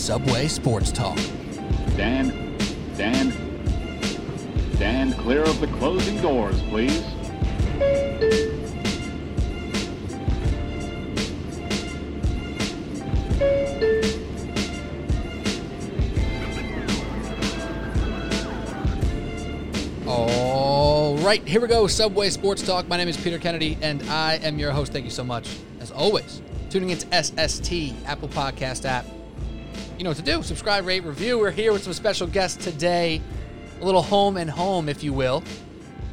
[0.00, 1.18] Subway Sports Talk.
[1.94, 2.56] Dan,
[2.96, 3.30] Dan,
[4.74, 7.04] stand clear of the closing doors, please.
[20.06, 21.86] All right, here we go.
[21.86, 22.88] Subway Sports Talk.
[22.88, 24.92] My name is Peter Kennedy, and I am your host.
[24.92, 29.04] Thank you so much, as always, tuning into SST Apple Podcast app.
[30.00, 30.42] You know what to do.
[30.42, 31.38] Subscribe, rate, review.
[31.38, 33.20] We're here with some special guests today.
[33.82, 35.44] A little home and home, if you will.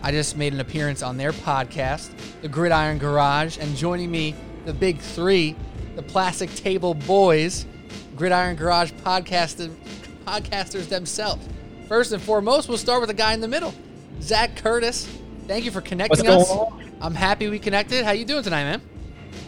[0.03, 2.09] I just made an appearance on their podcast,
[2.41, 5.55] The Gridiron Garage, and joining me, the big three,
[5.95, 7.65] the Plastic Table Boys,
[8.17, 9.73] Gridiron Garage podcast,
[10.25, 11.47] podcasters themselves.
[11.87, 13.73] First and foremost, we'll start with the guy in the middle,
[14.19, 15.07] Zach Curtis.
[15.47, 16.53] Thank you for connecting us.
[16.99, 18.03] I'm happy we connected.
[18.03, 18.81] How you doing tonight, man?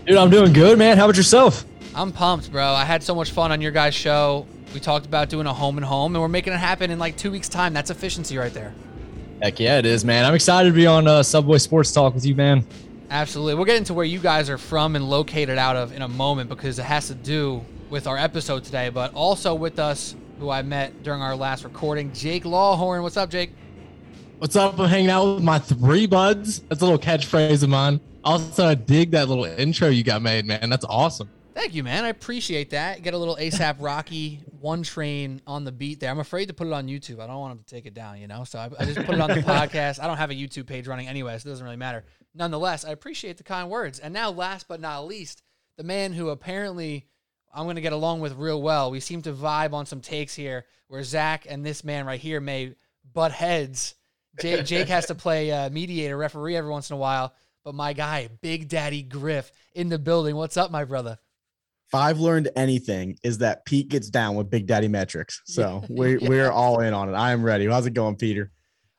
[0.07, 0.97] Dude, I'm doing good, man.
[0.97, 1.65] How about yourself?
[1.99, 2.63] I'm pumped, bro.
[2.65, 4.47] I had so much fun on your guys' show.
[4.73, 7.17] We talked about doing a home and home, and we're making it happen in like
[7.17, 7.73] two weeks' time.
[7.73, 8.73] That's efficiency right there.
[9.41, 10.23] Heck yeah, it is, man.
[10.23, 12.65] I'm excited to be on uh, Subway Sports Talk with you, man.
[13.09, 13.55] Absolutely.
[13.55, 16.47] We'll get into where you guys are from and located out of in a moment
[16.47, 20.61] because it has to do with our episode today, but also with us, who I
[20.61, 23.03] met during our last recording, Jake Lawhorn.
[23.03, 23.51] What's up, Jake?
[24.37, 24.79] What's up?
[24.79, 26.59] I'm hanging out with my three buds.
[26.61, 27.99] That's a little catchphrase of mine.
[28.23, 30.69] Also, I dig that little intro you got made, man.
[30.69, 31.29] That's awesome.
[31.59, 32.05] Thank you, man.
[32.05, 33.03] I appreciate that.
[33.03, 36.09] Get a little ASAP Rocky one train on the beat there.
[36.09, 37.19] I'm afraid to put it on YouTube.
[37.19, 38.45] I don't want him to take it down, you know?
[38.45, 40.01] So I, I just put it on the podcast.
[40.01, 42.05] I don't have a YouTube page running anyway, so it doesn't really matter.
[42.33, 43.99] Nonetheless, I appreciate the kind words.
[43.99, 45.43] And now, last but not least,
[45.75, 47.07] the man who apparently
[47.53, 48.89] I'm going to get along with real well.
[48.89, 52.39] We seem to vibe on some takes here where Zach and this man right here
[52.39, 52.73] may
[53.13, 53.95] butt heads.
[54.39, 57.33] Jake, Jake has to play uh, mediator, referee every once in a while.
[57.65, 60.37] But my guy, Big Daddy Griff, in the building.
[60.37, 61.19] What's up, my brother?
[61.89, 65.41] If I've learned anything is that Pete gets down with Big Daddy metrics.
[65.45, 67.13] So we we're all in on it.
[67.13, 67.65] I am ready.
[67.65, 68.51] How's it going, Peter?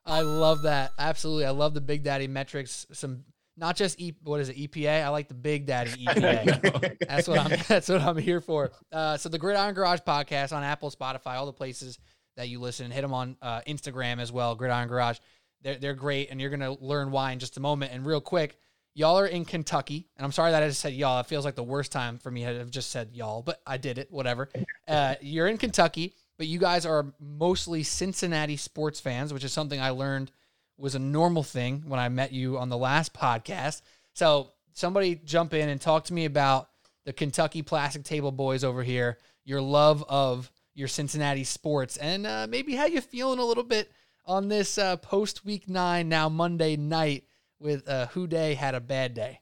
[0.04, 0.90] I love that.
[0.98, 1.46] Absolutely.
[1.46, 2.86] I love the Big Daddy metrics.
[2.90, 3.22] Some
[3.56, 5.04] not just e, what is it EPA.
[5.04, 6.98] I like the Big Daddy EPA.
[7.06, 7.60] that's what I'm.
[7.68, 8.72] That's what I'm here for.
[8.90, 11.96] Uh, so the Gridiron Garage podcast on Apple, Spotify, all the places
[12.36, 12.90] that you listen.
[12.90, 14.56] Hit them on uh, Instagram as well.
[14.56, 15.18] Gridiron Garage.
[15.62, 17.92] They're they're great, and you're gonna learn why in just a moment.
[17.92, 18.58] And real quick,
[18.94, 21.20] y'all are in Kentucky, and I'm sorry that I just said y'all.
[21.20, 23.76] It feels like the worst time for me to have just said y'all, but I
[23.76, 24.10] did it.
[24.10, 24.48] Whatever.
[24.88, 29.80] Uh, you're in Kentucky, but you guys are mostly Cincinnati sports fans, which is something
[29.80, 30.32] I learned
[30.76, 33.82] was a normal thing when I met you on the last podcast.
[34.14, 36.70] So somebody jump in and talk to me about
[37.04, 42.46] the Kentucky Plastic Table Boys over here, your love of your Cincinnati sports, and uh,
[42.48, 43.90] maybe how you feeling a little bit
[44.24, 47.24] on this uh, post week nine, now Monday night
[47.60, 49.40] with uh, Who Dey had a bad day.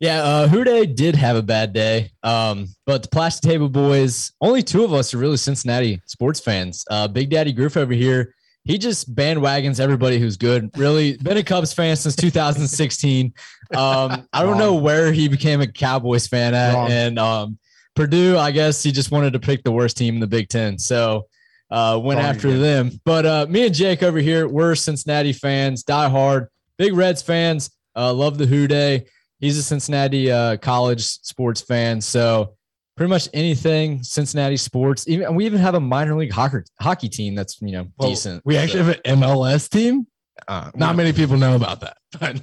[0.00, 4.32] Yeah, uh, Who Dey did have a bad day, um, but the Plastic Table Boys,
[4.40, 6.84] only two of us are really Cincinnati sports fans.
[6.90, 8.34] Uh, Big Daddy Griff over here,
[8.64, 10.70] he just bandwagons everybody who's good.
[10.76, 13.32] Really been a Cubs fan since 2016.
[13.74, 16.90] Um, I don't know where he became a Cowboys fan at, Wrong.
[16.90, 17.58] and um,
[17.94, 20.78] Purdue, I guess he just wanted to pick the worst team in the Big Ten,
[20.78, 21.28] so
[21.70, 22.60] uh, went Wrong after again.
[22.60, 23.00] them.
[23.04, 26.48] But uh, me and Jake over here, we're Cincinnati fans, die hard,
[26.78, 27.70] big Reds fans.
[27.96, 29.06] Uh, love the Who Dey.
[29.40, 32.00] he's a Cincinnati uh, college sports fan.
[32.00, 32.54] So
[32.96, 35.06] pretty much anything Cincinnati sports.
[35.08, 38.42] Even we even have a minor league hockey hockey team that's you know Well, decent.
[38.44, 40.06] We actually have an MLS team.
[40.48, 41.96] Uh, not many people know about that.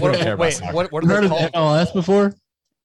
[0.00, 0.72] What, care about wait, soccer.
[0.74, 1.52] what, what you are heard they of?
[1.52, 2.34] MLS before?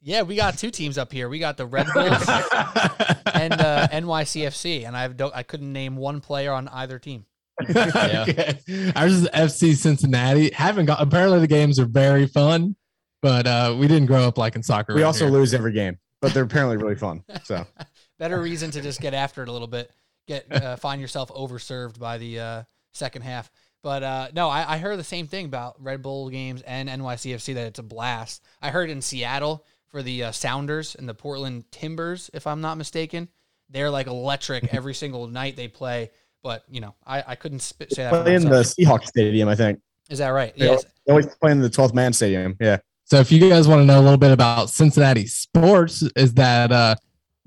[0.01, 1.29] Yeah, we got two teams up here.
[1.29, 2.27] We got the Red Bulls
[3.33, 7.25] and uh, NYCFC, and I don't, I couldn't name one player on either team.
[7.69, 8.59] okay.
[8.95, 10.51] Ours is FC Cincinnati.
[10.51, 12.75] Haven't got apparently the games are very fun,
[13.21, 14.93] but uh, we didn't grow up like in soccer.
[14.93, 15.33] We around also here.
[15.33, 17.23] lose every game, but they're apparently really fun.
[17.43, 17.65] So
[18.19, 19.91] Better reason to just get after it a little bit.
[20.27, 22.63] Get uh, find yourself overserved by the uh,
[22.93, 23.51] second half.
[23.83, 27.53] But uh, no, I, I heard the same thing about Red Bull games and NYCFC
[27.53, 28.43] that it's a blast.
[28.61, 32.77] I heard in Seattle for the uh, Sounders and the Portland Timbers, if I'm not
[32.77, 33.29] mistaken,
[33.69, 36.09] they're like electric every single night they play.
[36.45, 38.11] But you know, I, I couldn't sp- say that.
[38.23, 38.75] Play in the myself.
[38.77, 39.79] Seahawks stadium, I think.
[40.11, 40.55] Is that right?
[40.55, 40.85] They Yes.
[41.07, 42.55] They always play in the 12th man stadium.
[42.61, 42.77] Yeah.
[43.05, 46.71] So if you guys want to know a little bit about Cincinnati sports, is that
[46.71, 46.93] uh,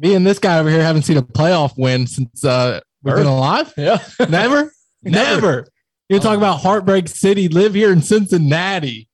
[0.00, 3.26] me and this guy over here haven't seen a playoff win since uh, we've been
[3.26, 3.72] alive.
[3.76, 4.02] Yeah.
[4.28, 4.72] Never,
[5.04, 5.68] never.
[6.08, 6.38] You talk Oh.
[6.38, 7.46] about heartbreak city.
[7.46, 9.08] Live here in Cincinnati.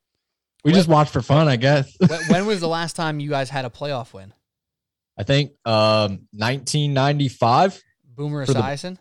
[0.65, 1.95] We What- just watch for fun, I guess.
[1.99, 4.33] when, when was the last time you guys had a playoff win?
[5.19, 7.83] I think um, 1995
[8.17, 8.97] Boomer For Esiason?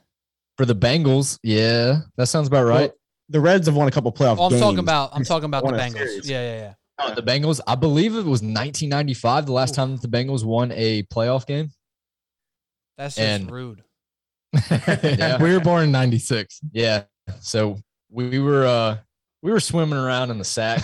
[0.58, 1.40] For the Bengals.
[1.44, 2.92] Yeah, that sounds about right.
[3.30, 4.62] The Reds have won a couple playoff Oh, I'm games.
[4.62, 5.10] talking about.
[5.14, 5.94] I'm talking about the Bengals.
[5.94, 6.30] series.
[6.30, 6.74] Yeah, yeah, yeah.
[7.00, 7.60] Oh, the Bengals.
[7.66, 11.72] I believe it was 1995, the last time that the Bengals won a playoff game.
[12.98, 13.84] That's just And- rude.
[15.04, 15.42] Yeah.
[15.42, 16.60] we were born in '96.
[16.72, 17.04] Yeah.
[17.40, 17.80] So
[18.12, 18.98] we were uh
[19.44, 20.82] we were swimming around in the sack.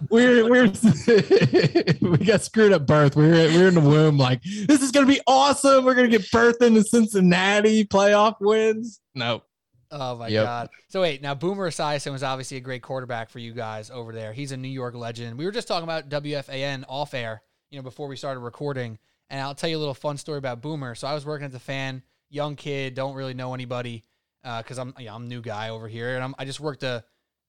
[0.10, 0.64] we're we're
[2.18, 3.14] we got screwed at birth.
[3.14, 5.84] We were we were in the womb like this is gonna be awesome.
[5.84, 9.00] We're gonna get birthed into Cincinnati playoff wins.
[9.14, 9.42] No,
[9.90, 10.44] Oh my Yep.
[10.44, 10.68] god!
[10.88, 14.32] So wait, now Boomer Esiason was obviously a great quarterback for you guys over there.
[14.32, 15.38] He's a New York legend.
[15.38, 18.98] We were just talking about WFAN off air, you know, before we started recording.
[19.28, 20.94] And I'll tell you a little fun story about Boomer.
[20.94, 24.04] So I was working at the fan, young kid, don't really know anybody,
[24.46, 26.84] Uh, because I'm yeah, I'm a new guy over here, and I'm, I just worked
[26.84, 27.04] a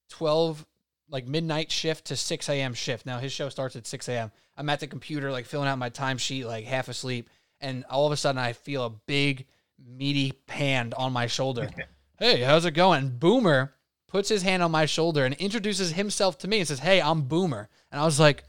[0.10, 0.66] twelve
[1.10, 2.74] like midnight shift to six a.m.
[2.74, 3.06] shift.
[3.06, 4.32] Now his show starts at six a.m.
[4.58, 7.30] I'm at the computer like filling out my timesheet, like half asleep,
[7.62, 9.46] and all of a sudden I feel a big
[9.78, 11.70] meaty hand on my shoulder.
[12.20, 13.10] hey, how's it going?
[13.10, 13.76] Boomer
[14.08, 17.22] puts his hand on my shoulder and introduces himself to me and says, Hey, I'm
[17.24, 17.70] Boomer.
[17.92, 18.44] And I was like,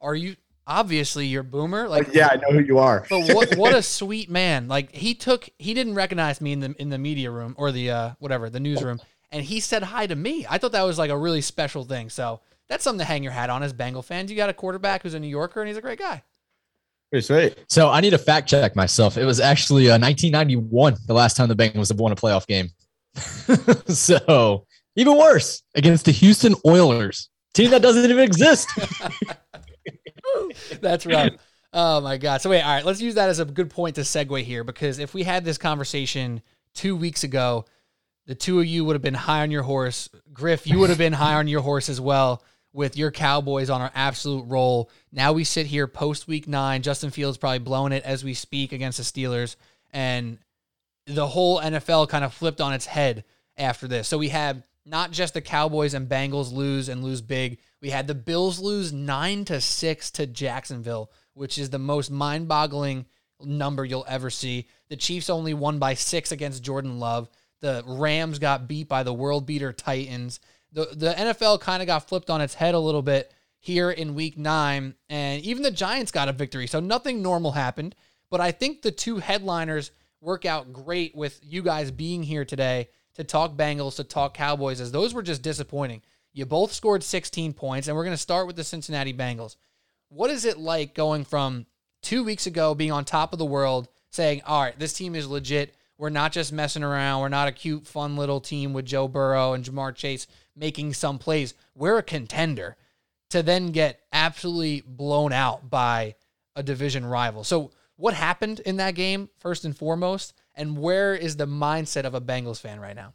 [0.00, 1.88] Are you obviously you're Boomer?
[1.88, 3.06] Like yeah, I know who you are.
[3.08, 4.68] but what what a sweet man.
[4.68, 7.90] Like he took he didn't recognize me in the in the media room or the
[7.90, 10.46] uh whatever, the newsroom, and he said hi to me.
[10.48, 12.10] I thought that was like a really special thing.
[12.10, 14.30] So that's something to hang your hat on as Bengal fans.
[14.30, 16.22] You got a quarterback who's a New Yorker and he's a great guy.
[17.10, 17.56] Pretty sweet.
[17.68, 19.16] So I need to fact check myself.
[19.16, 22.70] It was actually uh, 1991, the last time the Bengals have won a playoff game.
[23.94, 24.66] so
[24.96, 27.30] even worse, against the Houston Oilers.
[27.54, 28.68] team that doesn't even exist.
[30.80, 31.32] That's rough.
[31.72, 32.40] Oh my god.
[32.40, 34.98] So wait, all right, let's use that as a good point to segue here because
[34.98, 36.42] if we had this conversation
[36.74, 37.66] two weeks ago,
[38.26, 40.08] the two of you would have been high on your horse.
[40.32, 42.42] Griff, you would have been high on your horse as well
[42.72, 44.90] with your Cowboys on our absolute roll.
[45.10, 46.82] Now we sit here post week nine.
[46.82, 49.56] Justin Fields probably blowing it as we speak against the Steelers.
[49.92, 50.38] And
[51.06, 53.24] the whole NFL kind of flipped on its head
[53.56, 54.08] after this.
[54.08, 57.58] So we had not just the Cowboys and Bengals lose and lose big.
[57.82, 63.06] We had the Bills lose nine to six to Jacksonville, which is the most mind-boggling
[63.42, 64.68] number you'll ever see.
[64.88, 67.28] The Chiefs only won by six against Jordan Love.
[67.60, 70.40] The Rams got beat by the world beater Titans.
[70.72, 74.14] The the NFL kind of got flipped on its head a little bit here in
[74.14, 76.66] week nine, and even the Giants got a victory.
[76.66, 77.94] So nothing normal happened.
[78.30, 79.90] But I think the two headliners
[80.20, 84.80] work out great with you guys being here today to talk Bengals, to talk Cowboys,
[84.80, 86.02] as those were just disappointing.
[86.32, 89.56] You both scored 16 points, and we're going to start with the Cincinnati Bengals.
[90.08, 91.66] What is it like going from
[92.02, 95.26] two weeks ago being on top of the world, saying, all right, this team is
[95.26, 95.74] legit.
[95.98, 97.22] We're not just messing around.
[97.22, 101.18] We're not a cute, fun little team with Joe Burrow and Ja'Marr Chase making some
[101.18, 101.54] plays.
[101.74, 102.76] We're a contender
[103.30, 106.14] to then get absolutely blown out by
[106.54, 107.44] a division rival.
[107.44, 112.14] So, what happened in that game, first and foremost, and where is the mindset of
[112.14, 113.12] a Bengals fan right now?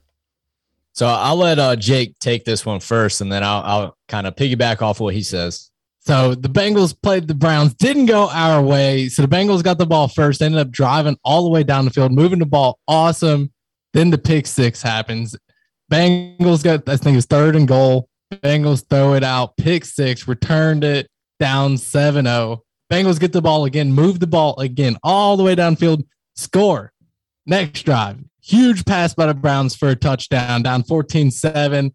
[0.93, 4.35] So I'll let uh, Jake take this one first, and then I'll, I'll kind of
[4.35, 5.71] piggyback off what he says.
[5.99, 9.07] So the Bengals played the Browns, didn't go our way.
[9.07, 11.91] So the Bengals got the ball first, ended up driving all the way down the
[11.91, 12.79] field, moving the ball.
[12.87, 13.51] Awesome.
[13.93, 15.35] Then the pick six happens.
[15.91, 18.09] Bengals got, I think it's third and goal.
[18.31, 21.07] Bengals throw it out, pick six, returned it
[21.39, 22.63] down 7 0.
[22.91, 26.91] Bengals get the ball again, move the ball again, all the way downfield, score.
[27.45, 31.93] Next drive, huge pass by the Browns for a touchdown, down 14 7.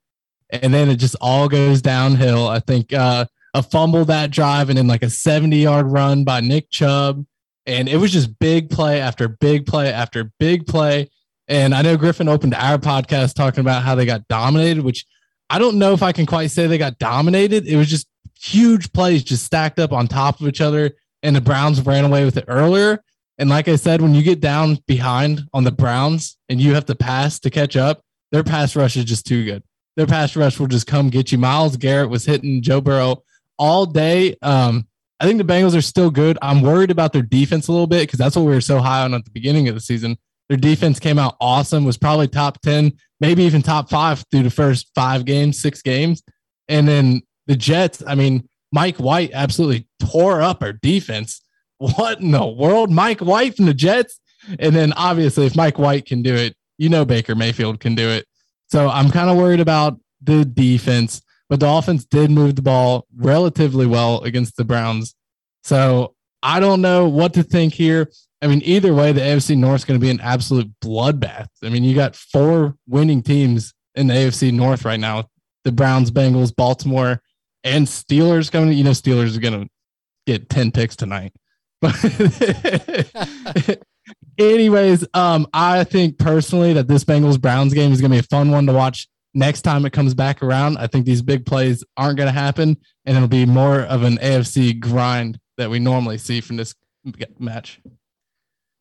[0.51, 2.47] And then it just all goes downhill.
[2.47, 6.41] I think uh, a fumble that drive and then like a 70 yard run by
[6.41, 7.25] Nick Chubb.
[7.65, 11.11] And it was just big play after big play after big play.
[11.49, 15.05] And I know Griffin opened our podcast talking about how they got dominated, which
[15.49, 17.67] I don't know if I can quite say they got dominated.
[17.67, 18.07] It was just
[18.39, 20.93] huge plays just stacked up on top of each other.
[21.23, 23.03] And the Browns ran away with it earlier.
[23.39, 26.87] And like I said, when you get down behind on the Browns and you have
[26.87, 28.01] to pass to catch up,
[28.33, 29.63] their pass rush is just too good.
[29.97, 31.39] Their pass rush will just come get you.
[31.39, 33.23] Myles Garrett was hitting Joe Burrow
[33.59, 34.37] all day.
[34.43, 34.87] Um,
[35.21, 36.39] I think the Bengals are still good.
[36.43, 39.03] I'm worried about their defense a little bit because that's what we were so high
[39.03, 40.19] on at the beginning of the season.
[40.49, 44.51] Their defense came out awesome, was probably top 10, maybe even top five through the
[44.51, 46.23] first five games, six games.
[46.69, 51.41] And then the Jets, I mean, Mike White absolutely tore up our defense.
[51.79, 52.91] What in the world?
[52.91, 54.19] Mike White from the Jets?
[54.59, 58.09] And then obviously, if Mike White can do it, you know Baker Mayfield can do
[58.09, 58.27] it.
[58.69, 63.07] So I'm kind of worried about the defense, but the offense did move the ball
[63.17, 65.15] relatively well against the Browns.
[65.65, 68.11] So I don't know what to think here.
[68.43, 71.49] I mean, either way, the AFC North is going to be an absolute bloodbath.
[71.63, 75.25] I mean, you got four winning teams in the AFC North right now
[75.67, 77.21] the Browns, Bengals, Baltimore,
[77.65, 78.73] and Steelers coming.
[78.73, 79.69] You know, Steelers are going to
[80.25, 81.33] get 10 picks tonight.
[81.87, 83.83] But
[84.39, 88.23] anyways, um, I think personally that this Bengals Browns game is going to be a
[88.25, 90.79] fun one to watch next time it comes back around.
[90.79, 94.17] I think these big plays aren't going to happen, and it'll be more of an
[94.19, 96.75] AFC grind that we normally see from this
[97.39, 97.81] match.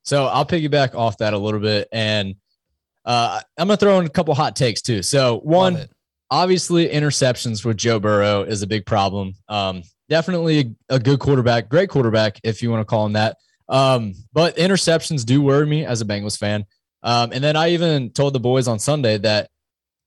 [0.04, 2.36] So I'll piggyback off that a little bit, and
[3.06, 5.02] uh, I'm gonna throw in a couple hot takes too.
[5.02, 5.88] So one,
[6.30, 9.34] obviously, interceptions with Joe Burrow is a big problem.
[9.50, 13.38] Um, definitely a, good quarterback, great quarterback if you want to call him that.
[13.68, 16.66] Um, but interceptions do worry me as a Bengals fan.
[17.04, 19.50] Um, and then I even told the boys on Sunday that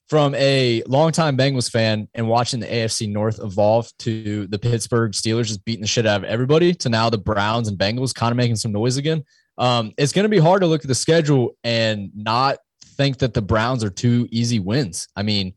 [0.09, 5.49] from a longtime Bengals fan and watching the AFC North evolve to the Pittsburgh Steelers
[5.49, 8.37] just beating the shit out of everybody to now the Browns and Bengals kind of
[8.37, 9.25] making some noise again.
[9.59, 12.59] Um, it's going to be hard to look at the schedule and not
[12.97, 15.09] think that the Browns are two easy wins.
[15.15, 15.55] I mean,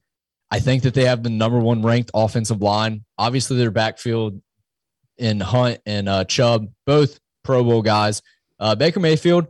[0.52, 3.06] I think that they have the number one ranked offensive line.
[3.18, 4.42] Obviously, their backfield
[5.18, 8.22] in Hunt and uh, Chubb, both Pro Bowl guys.
[8.60, 9.48] Uh, Baker Mayfield,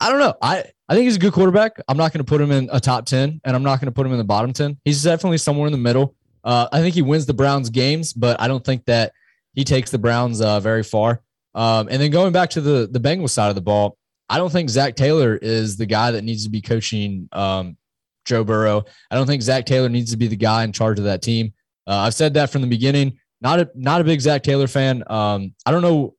[0.00, 0.34] I don't know.
[0.40, 1.80] I I think he's a good quarterback.
[1.88, 3.92] I'm not going to put him in a top 10 and I'm not going to
[3.92, 4.78] put him in the bottom 10.
[4.84, 6.14] He's definitely somewhere in the middle.
[6.44, 9.12] Uh, I think he wins the Browns games, but I don't think that
[9.54, 11.22] he takes the Browns uh, very far.
[11.54, 13.96] Um, and then going back to the, the Bengals side of the ball,
[14.28, 17.78] I don't think Zac Taylor is the guy that needs to be coaching um,
[18.24, 18.84] Joe Burrow.
[19.10, 21.52] I don't think Zac Taylor needs to be the guy in charge of that team.
[21.86, 23.18] Uh, I've said that from the beginning.
[23.40, 25.02] Not a not a big Zac Taylor fan.
[25.06, 26.14] Um, I don't know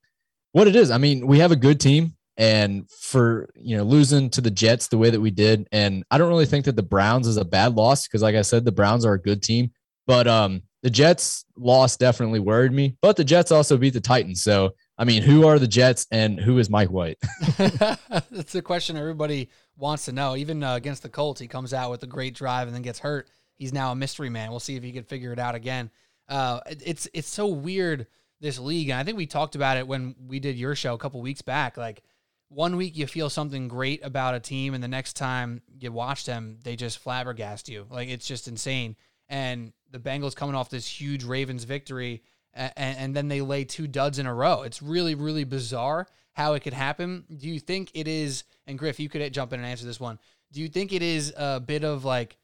[0.52, 0.92] what it is.
[0.92, 4.88] I mean, we have a good team and for you know losing to the Jets
[4.88, 7.46] the way that we did, and I don't really think that the Browns is a
[7.46, 9.72] bad loss because, like I said, the Browns are a good team,
[10.06, 12.98] but um, the Jets loss definitely worried me.
[13.02, 16.40] But the Jets also beat the Titans, so I mean, who are the Jets and
[16.40, 17.18] who is Mike White?
[17.58, 20.36] That's the question everybody wants to know.
[20.36, 23.00] Even uh, against the Colts, he comes out with a great drive and then gets
[23.00, 23.30] hurt.
[23.58, 24.52] He's now a mystery man.
[24.52, 25.90] We'll see if he can figure it out again.
[26.28, 28.08] Uh, it, it's it's so weird
[28.40, 30.98] this league, and I think we talked about it when we did your show a
[30.98, 31.78] couple weeks back.
[31.78, 32.04] Like
[32.50, 36.26] one week you feel something great about a team, and the next time you watch
[36.26, 37.86] them, they just flabbergast you.
[37.90, 38.96] Like it's just insane.
[39.28, 42.24] And the Bengals coming off this huge Ravens victory,
[42.56, 44.64] and, and then they lay two duds in a row.
[44.64, 47.26] It's really, really bizarre how it could happen.
[47.36, 48.44] Do you think it is?
[48.68, 50.20] And Griff, you could jump in and answer this one.
[50.52, 52.38] Do you think it is a bit of like,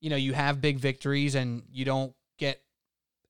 [0.00, 2.60] you know, you have big victories and you don't get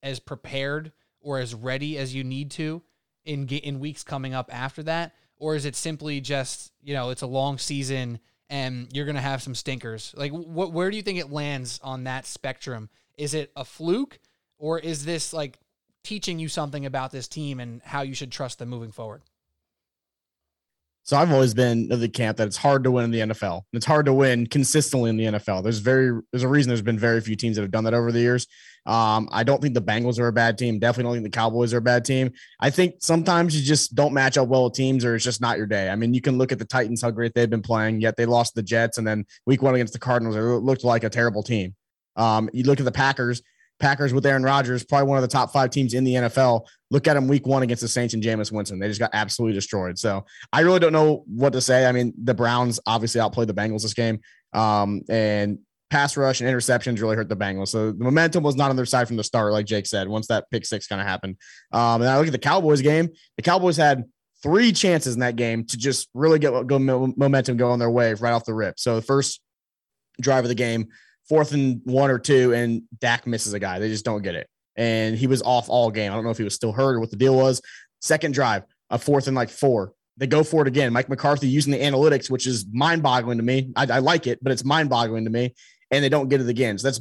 [0.02, 2.82] as prepared or as ready as you need to
[3.24, 5.14] in in weeks coming up after that?
[5.38, 8.18] or is it simply just you know it's a long season
[8.50, 10.14] and you're gonna have some stinkers?
[10.16, 12.88] Like, what where do you think it lands on that spectrum?
[13.16, 14.18] Is it a fluke,
[14.58, 15.58] or is this like
[16.04, 19.22] teaching you something about this team and how you should trust them moving forward?
[21.06, 23.62] So I've always been of the camp that it's hard to win in the NFL.
[23.74, 25.62] It's hard to win consistently in the NFL.
[25.62, 28.10] There's very there's a reason there's been very few teams that have done that over
[28.10, 28.46] the years.
[28.86, 30.78] Um, I don't think the Bengals are a bad team.
[30.78, 32.32] Definitely don't think the Cowboys are a bad team.
[32.58, 35.58] I think sometimes you just don't match up well with teams, or it's just not
[35.58, 35.90] your day.
[35.90, 38.24] I mean, you can look at the Titans, how great they've been playing, yet they
[38.24, 41.42] lost the Jets, and then Week One against the Cardinals, it looked like a terrible
[41.42, 41.74] team.
[42.16, 43.42] Um, you look at the Packers.
[43.84, 46.66] Packers with Aaron Rodgers, probably one of the top five teams in the NFL.
[46.90, 48.78] Look at them week one against the Saints and Jameis Winston.
[48.78, 49.98] They just got absolutely destroyed.
[49.98, 50.24] So
[50.54, 51.84] I really don't know what to say.
[51.84, 54.20] I mean, the Browns obviously outplayed the Bengals this game.
[54.54, 55.58] Um, and
[55.90, 57.68] pass rush and interceptions really hurt the Bengals.
[57.68, 60.28] So the momentum was not on their side from the start, like Jake said, once
[60.28, 61.36] that pick six kind of happened.
[61.70, 63.10] Um, and I look at the Cowboys game.
[63.36, 64.04] The Cowboys had
[64.42, 68.32] three chances in that game to just really get go momentum going their way right
[68.32, 68.80] off the rip.
[68.80, 69.42] So the first
[70.20, 70.88] drive of the game,
[71.28, 73.78] fourth and one or two, and Dak misses a guy.
[73.78, 74.48] They just don't get it.
[74.76, 76.10] And he was off all game.
[76.10, 77.62] I don't know if he was still hurt or what the deal was.
[78.00, 79.92] Second drive, a fourth and like four.
[80.16, 80.92] They go for it again.
[80.92, 83.72] Mike McCarthy using the analytics, which is mind boggling to me.
[83.74, 85.54] I, I like it, but it's mind boggling to me.
[85.90, 86.78] And they don't get it again.
[86.78, 87.00] So that's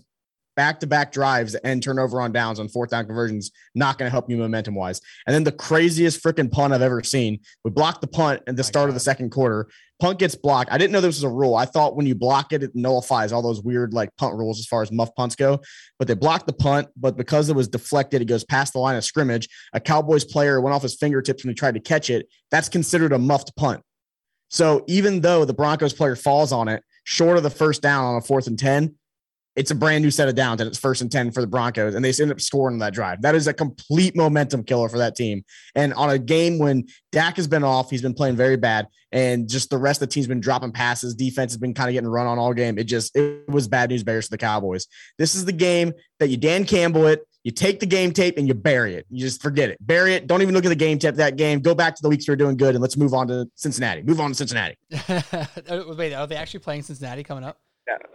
[0.55, 4.11] back to back drives and turnover on downs on fourth down conversions, not going to
[4.11, 5.01] help you momentum wise.
[5.25, 7.39] And then the craziest freaking punt I've ever seen.
[7.63, 9.67] We blocked the punt at the start of the second quarter.
[9.99, 10.71] Punt gets blocked.
[10.71, 11.55] I didn't know this was a rule.
[11.55, 14.65] I thought when you block it, it nullifies all those weird like punt rules as
[14.65, 15.61] far as muff punts go.
[15.97, 18.97] But they blocked the punt, but because it was deflected, it goes past the line
[18.97, 19.47] of scrimmage.
[19.73, 22.27] A Cowboys player went off his fingertips when he tried to catch it.
[22.51, 23.81] That's considered a muffed punt.
[24.49, 28.15] So even though the Broncos player falls on it, short of the first down on
[28.15, 28.93] a fourth and 10,
[29.55, 31.93] it's a brand new set of downs and it's first and 10 for the Broncos.
[31.93, 33.21] And they end up scoring that drive.
[33.21, 35.43] That is a complete momentum killer for that team.
[35.75, 38.87] And on a game when Dak has been off, he's been playing very bad.
[39.11, 41.13] And just the rest of the team's been dropping passes.
[41.13, 42.79] Defense has been kind of getting run on all game.
[42.79, 44.87] It just, it was bad news bears for the Cowboys.
[45.19, 47.27] This is the game that you Dan Campbell it.
[47.43, 49.05] You take the game tape and you bury it.
[49.09, 49.77] You just forget it.
[49.81, 50.27] Bury it.
[50.27, 51.59] Don't even look at the game tape that game.
[51.59, 54.01] Go back to the weeks we are doing good and let's move on to Cincinnati.
[54.01, 54.77] Move on to Cincinnati.
[55.97, 57.59] Wait, are they actually playing Cincinnati coming up?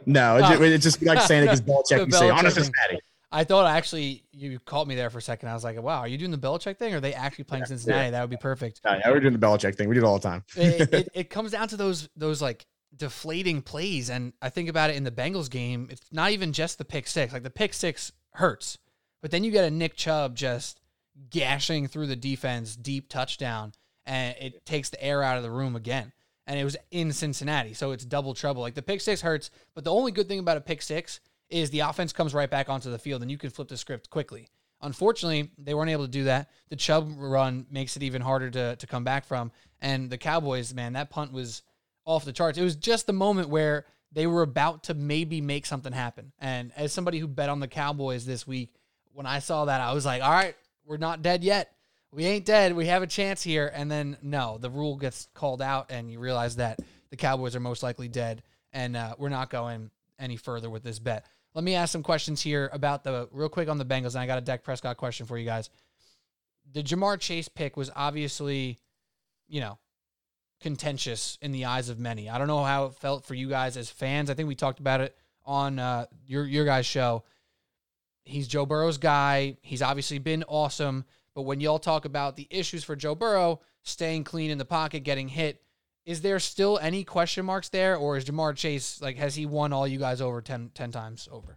[0.07, 0.65] No, it, just, oh.
[0.65, 2.07] it just like saying it because Belichick.
[2.07, 3.01] You say on Cincinnati.
[3.31, 5.51] I thought actually you caught me there for a second.
[5.51, 6.95] I was like, "Wow, are you doing the Belichick thing?
[6.95, 8.05] Or are they actually playing yeah, Cincinnati?
[8.07, 8.11] Yeah.
[8.13, 9.89] That would be perfect." Yeah, yeah, we're doing the Belichick thing.
[9.89, 10.45] We do it all the time.
[10.57, 14.89] it, it, it, comes down to those those like deflating plays, and I think about
[14.91, 15.89] it in the Bengals game.
[15.91, 17.33] It's not even just the pick six.
[17.33, 18.79] Like the pick six hurts,
[19.21, 20.81] but then you get a Nick Chubb just
[21.29, 23.73] gashing through the defense, deep touchdown,
[24.07, 26.13] and it takes the air out of the room again.
[26.49, 28.63] And it was in Cincinnati, so it's double trouble.
[28.63, 31.71] Like the pick six hurts, but the only good thing about a pick six is
[31.71, 34.49] the offense comes right back onto the field, and you can flip the script quickly.
[34.81, 36.51] Unfortunately, they weren't able to do that.
[36.71, 40.73] The Chubb run makes it even harder to to come back from, and the Cowboys,
[40.75, 41.63] man, that punt was
[42.07, 42.57] off the charts.
[42.57, 46.33] It was just the moment where they were about to maybe make something happen.
[46.41, 48.75] And as somebody who bet on the Cowboys this week,
[49.13, 50.55] when I saw that, I was like, all right,
[50.87, 51.73] we're not dead yet.
[52.13, 52.75] We ain't dead.
[52.75, 53.71] We have a chance here.
[53.73, 57.61] And then, no, the rule gets called out, and you realize that the Cowboys are
[57.61, 58.43] most likely dead.
[58.73, 61.27] And uh, we're not going any further with this bet.
[61.55, 64.15] Let me ask some questions here about the real quick on the Bengals.
[64.15, 65.71] And I got a Dak Prescott question for you guys.
[66.73, 68.79] The Ja'Marr Chase pick was obviously,
[69.49, 69.79] you know,
[70.61, 72.29] contentious in the eyes of many.
[72.29, 74.29] I don't know how it felt for you guys as fans.
[74.29, 77.25] I think we talked about it on uh, your your guys' show.
[78.25, 79.57] He's Joe Burrow's guy.
[79.63, 81.07] He's obviously been awesome.
[81.39, 85.05] But when y'all talk about the issues for Joe Burrow, staying clean in the pocket,
[85.05, 85.63] getting hit,
[86.05, 87.95] is there still any question marks there?
[87.95, 91.29] Or is Ja'Marr Chase, like, has he won all you guys over 10, 10 times
[91.31, 91.57] over?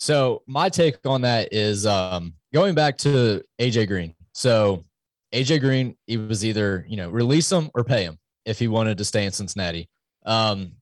[0.00, 4.16] So my take on that is um, going back to AJ Green.
[4.32, 4.82] So
[5.32, 8.98] AJ Green, he was either, you know, release him or pay him if he wanted
[8.98, 9.88] to stay in Cincinnati.
[10.24, 10.72] Um,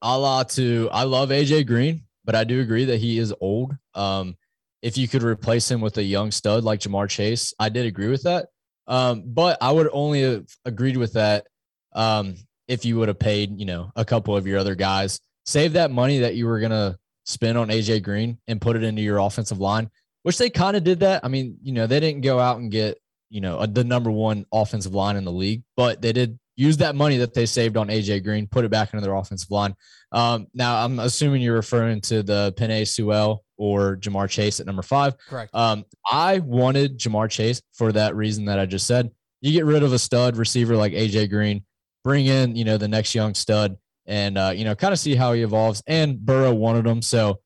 [0.00, 3.76] a la to, I love AJ Green, but I do agree that he is old.
[3.94, 4.34] Um,
[4.82, 8.08] if you could replace him with a young stud like Ja'Marr Chase, I did agree
[8.08, 8.48] with that.
[8.86, 11.46] Um, but I would only have agreed with that
[11.94, 12.34] um,
[12.66, 15.20] if you would have paid, you know, a couple of your other guys.
[15.44, 19.02] Save that money that you were gonna spend on AJ Green and put it into
[19.02, 19.88] your offensive line,
[20.24, 21.24] which they kind of did that.
[21.24, 22.98] I mean, you know, they didn't go out and get,
[23.30, 26.78] you know, a, the number one offensive line in the league, but they did use
[26.78, 29.74] that money that they saved on AJ Green, put it back into their offensive line.
[30.10, 34.82] Um, now, I'm assuming you're referring to the Penei Sewell or Ja'Marr Chase at number
[34.82, 35.16] five.
[35.28, 35.54] Correct.
[35.54, 39.12] Um, I wanted Ja'Marr Chase for that reason that I just said.
[39.40, 41.64] You get rid of a stud receiver like AJ Green,
[42.02, 45.14] bring in, you know, the next young stud and, uh, you know, kind of see
[45.14, 45.80] how he evolves.
[45.86, 47.02] And Burrow wanted him.
[47.02, 47.38] So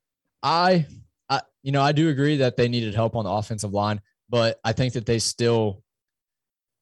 [0.43, 0.87] I,
[1.29, 4.01] I, you know, I do agree that they needed help on the offensive line,
[4.31, 5.83] but I think that they still,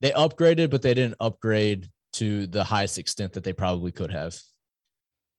[0.00, 4.38] they upgraded, but they didn't upgrade to the highest extent that they probably could have.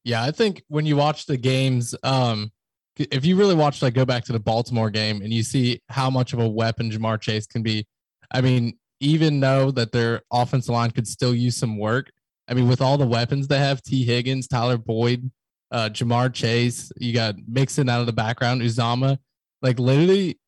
[0.03, 2.51] Yeah, I think when you watch the games, um,
[2.97, 6.09] if you really watch, like, go back to the Baltimore game and you see how
[6.09, 7.85] much of a weapon Ja'Marr Chase can be.
[8.31, 12.11] I mean, even though that their offensive line could still use some work,
[12.47, 15.29] I mean, with all the weapons they have, Tee Higgins, Tyler Boyd,
[15.71, 19.17] uh, Ja'Marr Chase, you got Mixon out of the background, Uzomah,
[19.61, 20.39] like literally,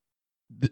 [0.59, 0.71] the,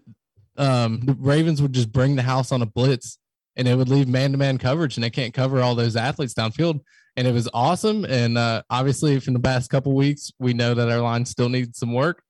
[0.57, 3.17] um, the Ravens would just bring the house on a blitz
[3.55, 6.33] and it would leave man to man coverage and they can't cover all those athletes
[6.33, 6.79] downfield.
[7.17, 8.05] And it was awesome.
[8.05, 11.79] And uh, obviously, from the past couple weeks, we know that our line still needs
[11.79, 12.21] some work.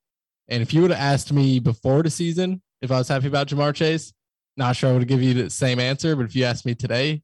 [0.48, 3.48] And if you would have asked me before the season if I was happy about
[3.48, 4.14] Ja'Marr Chase,
[4.58, 6.16] not sure I would give you the same answer.
[6.16, 7.24] But if you asked me today,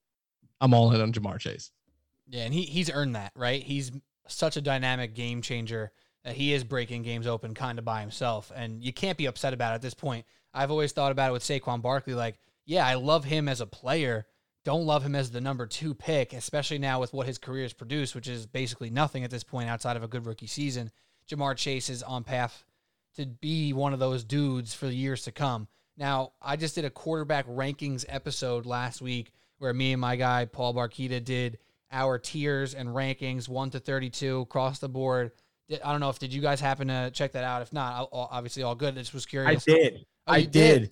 [0.60, 1.72] I'm all in on Ja'Marr Chase.
[2.28, 3.62] Yeah, and he he's earned that, right?
[3.62, 3.92] He's
[4.28, 5.92] such a dynamic game changer
[6.24, 8.52] that he is breaking games open kind of by himself.
[8.56, 10.26] And you can't be upset about it at this point.
[10.54, 13.66] I've always thought about it with Saquon Barkley, like, yeah, I love him as a
[13.66, 14.28] player.
[14.64, 17.74] Don't love him as the number two pick, especially now with what his career has
[17.74, 20.92] produced, which is basically nothing at this point outside of a good rookie season.
[21.30, 22.64] Ja'Marr Chase is on path
[23.16, 25.68] to be one of those dudes for the years to come.
[25.98, 30.46] Now, I just did a quarterback rankings episode last week where me and my guy
[30.46, 31.58] Paul Barquita did
[31.92, 35.32] our tiers and rankings one to 32 across the board.
[35.72, 37.62] I don't know if did you guys happen to check that out?
[37.62, 38.96] If not, obviously all good.
[38.96, 39.68] I just was curious.
[39.68, 40.06] I did.
[40.28, 40.52] Oh, I did.
[40.52, 40.92] did?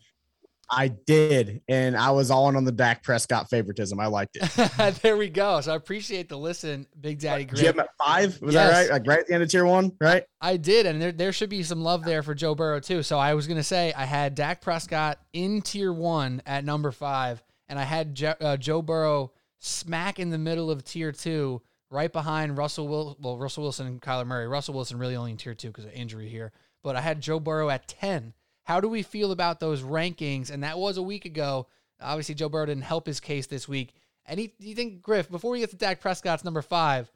[0.72, 1.62] I did.
[1.68, 4.00] And I was all in on the Dak Prescott favoritism.
[4.00, 5.00] I liked it.
[5.02, 5.60] there we go.
[5.62, 7.86] So I appreciate the listen, Big Daddy Did you have Griff.
[7.86, 8.42] him at five?
[8.42, 8.70] Was Yes.
[8.72, 8.90] that right?
[8.92, 10.24] Like right at the end of tier one, right?
[10.42, 13.02] I did, and there there should be some love there for Joe Burrow too.
[13.04, 17.44] So I was gonna say I had Dak Prescott in tier one at number five,
[17.68, 22.12] and I had Jo- uh, Joe Burrow smack in the middle of tier two, right
[22.14, 23.18] behind Russell Will.
[23.20, 24.48] Well, Russell Wilson and Kyler Murray.
[24.48, 26.52] Russell Wilson really only in tier two because of injury here,
[26.84, 28.34] but I had Joe Burrow at ten.
[28.70, 30.52] How do we feel about those rankings?
[30.52, 31.66] And that was a week ago.
[32.00, 33.96] Obviously, Joe Burrow didn't help his case this week.
[34.28, 35.28] And do you think Griff?
[35.28, 37.12] Before we get to Dak Prescott's number five,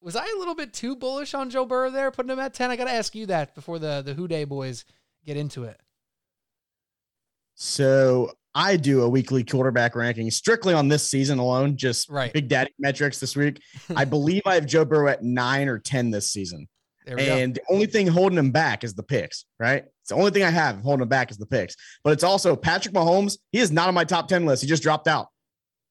[0.00, 2.70] was I a little bit too bullish on Joe Burrow there, putting him at ten?
[2.70, 4.86] I got to ask you that before the the Who Dey boys
[5.26, 5.78] get into it.
[7.54, 12.32] So I do a weekly quarterback ranking strictly on this season alone, just Right.
[12.32, 13.60] big daddy metrics this week.
[13.94, 16.66] I believe I have Joe Burrow at nine or 10 this season.
[17.06, 19.84] And the only thing holding him back is the picks, right?
[20.04, 21.76] It's the only thing I have holding him back is the picks.
[22.04, 23.38] But it's also Patrick Mahomes.
[23.52, 24.60] He is not on my top 10 list.
[24.60, 25.28] He just dropped out.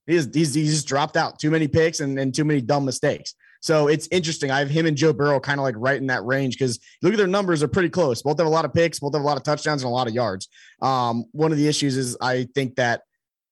[0.06, 1.40] He is he's, he's just dropped out.
[1.40, 3.34] Too many picks and, and too many dumb mistakes.
[3.60, 4.52] So it's interesting.
[4.52, 7.12] I have him and Joe Burrow kind of like right in that range because look
[7.12, 8.22] at their numbers are pretty close.
[8.22, 10.06] Both have a lot of picks, both have a lot of touchdowns and a lot
[10.06, 10.48] of yards.
[10.80, 13.02] Um, one of the issues is I think that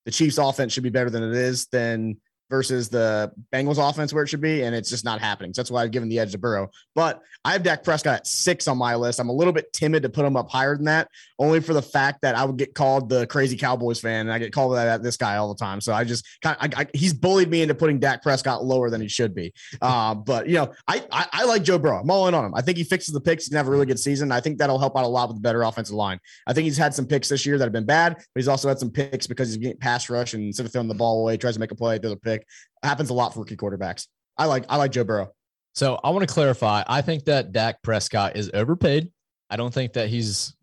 [0.05, 2.21] the Chiefs offense should be better than it is than
[2.53, 5.55] versus the Bengals offense where it should be, and it's just not happening.
[5.55, 6.71] So that's why I've given the edge to Burrow.
[6.95, 9.19] But I have Dak Prescott at six on my list.
[9.19, 11.81] I'm a little bit timid to put him up higher than that, only for the
[11.81, 14.87] fact that I would get called the crazy Cowboys fan, and I get called that
[14.87, 15.81] at this guy all the time.
[15.81, 19.09] So I just kind of he's bullied me into putting Dak Prescott lower than he
[19.09, 19.55] should be.
[19.81, 22.01] Uh, but you know, I, I I like Joe Burrow.
[22.01, 22.55] I'm all in on him.
[22.55, 23.45] I think he fixes the picks.
[23.45, 24.31] He's gonna have a really good season.
[24.31, 26.21] I think that'll help out a lot with the better offensive line.
[26.47, 28.69] I think he's had some picks this year that have been bad, but he's also
[28.69, 31.39] had some picks because he's getting pass rush and instead of throwing the ball away,
[31.39, 32.42] tries to make a play, throw the pick.
[32.83, 34.07] Happens a lot for rookie quarterbacks.
[34.37, 35.33] I like I like Joe Burrow.
[35.75, 36.83] So I want to clarify.
[36.87, 39.11] I think that Dak Prescott is overpaid.
[39.49, 40.55] I don't think that he's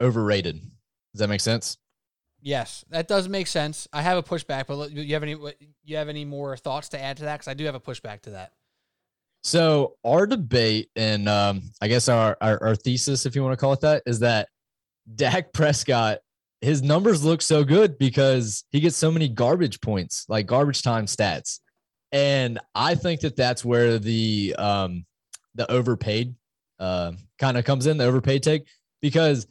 [0.00, 0.60] overrated.
[1.12, 1.76] Does that make sense?
[2.40, 3.88] Yes, that does make sense.
[3.92, 5.36] I have a pushback, but you have any
[5.84, 7.34] you have any more thoughts to add to that?
[7.34, 8.52] Because I do have a pushback to that.
[9.42, 13.56] So our debate and um, I guess our, our our thesis, if you want to
[13.60, 14.48] call it that, is that
[15.14, 16.18] Dak Prescott
[16.60, 21.06] his numbers look so good because he gets so many garbage points, like garbage time
[21.06, 21.60] stats.
[22.10, 25.04] And I think that that's where the um
[25.54, 26.34] the overpaid
[26.78, 28.66] uh kind of comes in, the overpaid take
[29.00, 29.46] because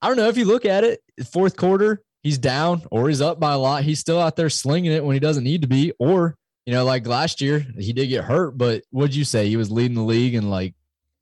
[0.00, 1.00] I don't know if you look at it,
[1.32, 3.82] fourth quarter, he's down or he's up by a lot.
[3.82, 6.36] He's still out there slinging it when he doesn't need to be or
[6.68, 9.48] you know, like last year, he did get hurt, but what'd you say?
[9.48, 10.74] He was leading the league in like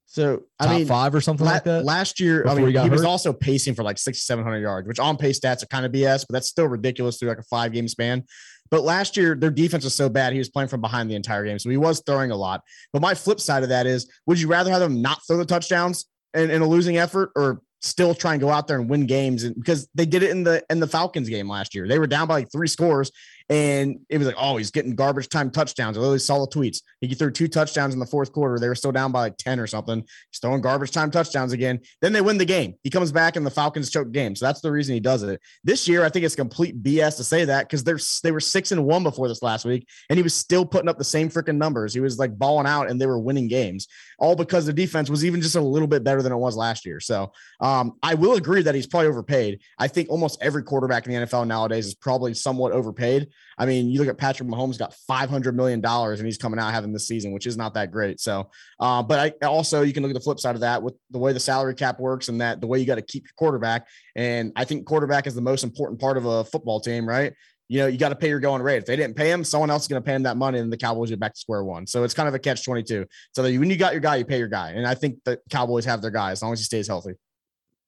[0.06, 1.84] so top I mean, five or something la- like that.
[1.84, 4.86] Last year, I mean, he he was also pacing for like six, seven hundred yards,
[4.86, 7.44] which on pace stats are kind of BS, but that's still ridiculous through like a
[7.44, 8.24] five game span.
[8.70, 11.44] But last year, their defense was so bad, he was playing from behind the entire
[11.44, 11.58] game.
[11.58, 12.62] So he was throwing a lot.
[12.92, 15.44] But my flip side of that is would you rather have them not throw the
[15.44, 19.06] touchdowns in, in a losing effort or still try and go out there and win
[19.06, 19.44] games?
[19.44, 21.88] And because they did it in the in the Falcons game last year.
[21.88, 23.10] They were down by like three scores
[23.48, 25.96] and it was like, oh, he's getting garbage time touchdowns.
[25.96, 26.82] I literally saw the tweets.
[27.00, 28.58] He threw two touchdowns in the fourth quarter.
[28.58, 30.00] They were still down by like 10 or something.
[30.00, 31.80] He's throwing garbage time touchdowns again.
[32.02, 32.74] Then they win the game.
[32.82, 34.34] He comes back and the Falcons choke game.
[34.34, 35.40] So that's the reason he does it.
[35.62, 38.72] This year, I think it's complete BS to say that because they're they were six
[38.72, 41.56] and one before this last week, and he was still putting up the same freaking
[41.56, 41.94] numbers.
[41.94, 43.86] He was like balling out and they were winning games,
[44.18, 46.84] all because the defense was even just a little bit better than it was last
[46.84, 46.98] year.
[46.98, 49.60] So um, I will agree that he's probably overpaid.
[49.78, 53.28] I think almost every quarterback in the NFL nowadays is probably somewhat overpaid.
[53.58, 56.60] I mean, you look at Patrick Mahomes got five hundred million dollars, and he's coming
[56.60, 58.20] out having this season, which is not that great.
[58.20, 60.94] So, uh, but I also you can look at the flip side of that with
[61.10, 63.32] the way the salary cap works, and that the way you got to keep your
[63.36, 63.86] quarterback.
[64.14, 67.32] And I think quarterback is the most important part of a football team, right?
[67.68, 68.76] You know, you got to pay your going rate.
[68.76, 70.72] If they didn't pay him, someone else is going to pay him that money, and
[70.72, 71.86] the Cowboys are back to square one.
[71.86, 73.06] So it's kind of a catch twenty two.
[73.34, 75.84] So when you got your guy, you pay your guy, and I think the Cowboys
[75.86, 77.12] have their guy as long as he stays healthy.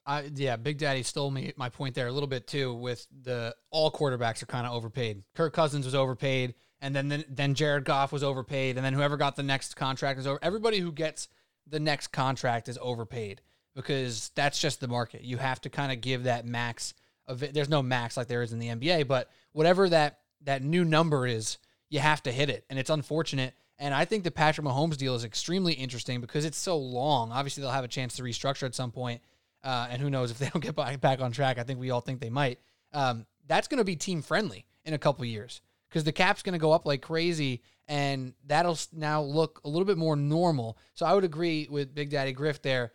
[0.09, 2.73] I yeah, Big Daddy stole me my point there a little bit too.
[2.73, 5.23] With the all quarterbacks are kind of overpaid.
[5.35, 9.37] Kirk Cousins was overpaid, and then, then Jared Goff was overpaid, and then whoever got
[9.37, 10.39] the next contract is over.
[10.41, 11.29] Everybody who gets
[11.67, 13.43] the next contract is overpaid
[13.77, 15.23] because that's just the market.
[15.23, 16.95] You have to kind of give that max
[17.27, 17.53] of it.
[17.53, 21.27] There's no max like there is in the NBA, but whatever that that new number
[21.27, 21.59] is,
[21.91, 23.53] you have to hit it, and it's unfortunate.
[23.79, 27.31] And I think the Patrick Mahomes deal is extremely interesting because it's so long.
[27.31, 29.21] Obviously, they'll have a chance to restructure at some point.
[29.63, 31.59] Uh, and who knows if they don't get back, on track?
[31.59, 32.59] I think we all think they might.
[32.93, 36.53] Um, that's going to be team friendly in a couple years because the cap's going
[36.53, 40.79] to go up like crazy, and that'll now look a little bit more normal.
[40.95, 42.93] So I would agree with Big Daddy Griff there.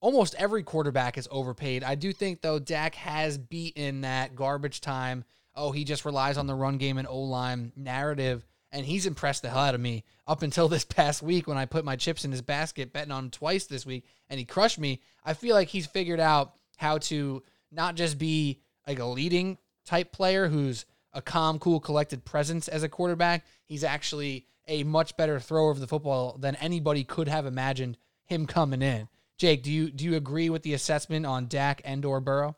[0.00, 1.82] Almost every quarterback is overpaid.
[1.82, 5.24] I do think though Dak has beaten that garbage time.
[5.54, 8.46] Oh, he just relies on the run game and O line narrative,
[8.76, 11.64] and he's impressed the hell out of me up until this past week when I
[11.64, 14.78] put my chips in his basket, betting on him twice this week, and he crushed
[14.78, 15.00] me.
[15.24, 20.12] I feel like he's figured out how to not just be like a leading type
[20.12, 20.84] player who's
[21.14, 23.46] a calm, cool, collected presence as a quarterback.
[23.64, 28.46] He's actually a much better thrower of the football than anybody could have imagined him
[28.46, 29.08] coming in.
[29.38, 32.56] Jake, do you do you agree with the assessment on Dak and or Burrow?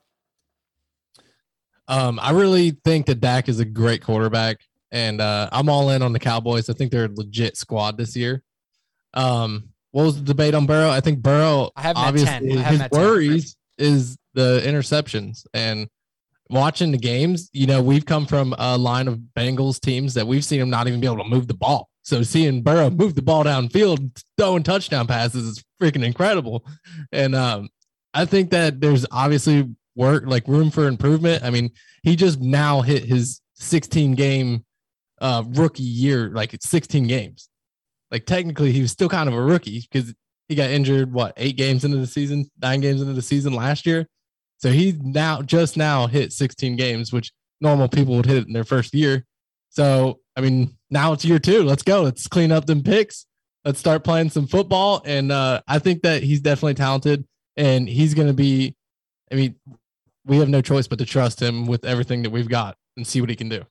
[1.86, 4.58] Um, I really think that Dak is a great quarterback,
[4.90, 6.70] and uh, I'm all in on the Cowboys.
[6.70, 8.42] I think they're a legit squad this year.
[9.14, 10.90] Um, what was the debate on Burrow?
[10.90, 13.00] I think Burrow I have obviously I have his at 10.
[13.00, 15.88] worries is the interceptions and
[16.50, 17.48] watching the games.
[17.52, 20.88] You know, we've come from a line of Bengals teams that we've seen them not
[20.88, 21.88] even be able to move the ball.
[22.02, 26.66] So seeing Burrow move the ball downfield, throwing touchdown passes is freaking incredible.
[27.12, 27.68] And um,
[28.14, 31.44] I think that there's obviously work like room for improvement.
[31.44, 31.70] I mean,
[32.02, 34.64] he just now hit his 16 game
[35.20, 37.48] uh, rookie year, like it's 16 games.
[38.10, 40.14] Like technically, he was still kind of a rookie because
[40.48, 41.12] he got injured.
[41.12, 44.06] What eight games into the season, nine games into the season last year.
[44.58, 48.52] So he now just now hit 16 games, which normal people would hit it in
[48.52, 49.24] their first year.
[49.68, 51.64] So I mean, now it's year two.
[51.64, 52.02] Let's go.
[52.02, 53.26] Let's clean up them picks.
[53.64, 55.02] Let's start playing some football.
[55.04, 57.24] And uh, I think that he's definitely talented,
[57.56, 58.74] and he's going to be.
[59.30, 59.56] I mean,
[60.24, 63.20] we have no choice but to trust him with everything that we've got and see
[63.20, 63.64] what he can do.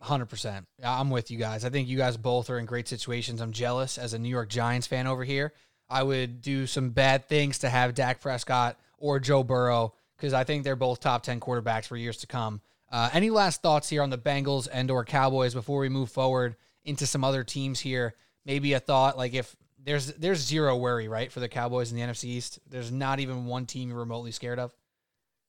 [0.00, 0.66] Hundred percent.
[0.82, 1.64] I'm with you guys.
[1.64, 3.40] I think you guys both are in great situations.
[3.40, 5.52] I'm jealous as a New York Giants fan over here.
[5.90, 10.44] I would do some bad things to have Dak Prescott or Joe Burrow because I
[10.44, 12.60] think they're both top ten quarterbacks for years to come.
[12.90, 16.56] Uh, any last thoughts here on the Bengals and or Cowboys before we move forward
[16.84, 18.14] into some other teams here?
[18.44, 22.04] Maybe a thought like if there's there's zero worry right for the Cowboys in the
[22.04, 22.60] NFC East.
[22.68, 24.72] There's not even one team you're remotely scared of.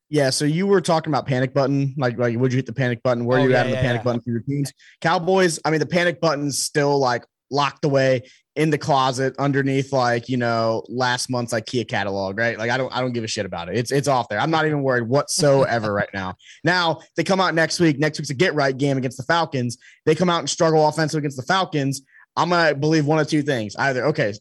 [0.09, 3.03] Yeah, so you were talking about panic button, like like would you hit the panic
[3.03, 3.25] button?
[3.25, 4.03] Where Oh, are you yeah, at on the yeah, panic yeah.
[4.03, 4.73] button for your teams?
[5.01, 8.23] Cowboys, I mean the panic button's still like locked away
[8.55, 12.57] in the closet underneath like, you know, last month's IKEA catalog, right?
[12.57, 13.77] Like I don't I don't give a shit about it.
[13.77, 14.39] It's it's off there.
[14.39, 16.33] I'm not even worried whatsoever right now.
[16.63, 19.77] Now, they come out next week, next week's a get right game against the Falcons.
[20.05, 22.01] They come out and struggle offensive against the Falcons.
[22.35, 23.75] I'm going to believe one of two things.
[23.77, 24.33] Either okay,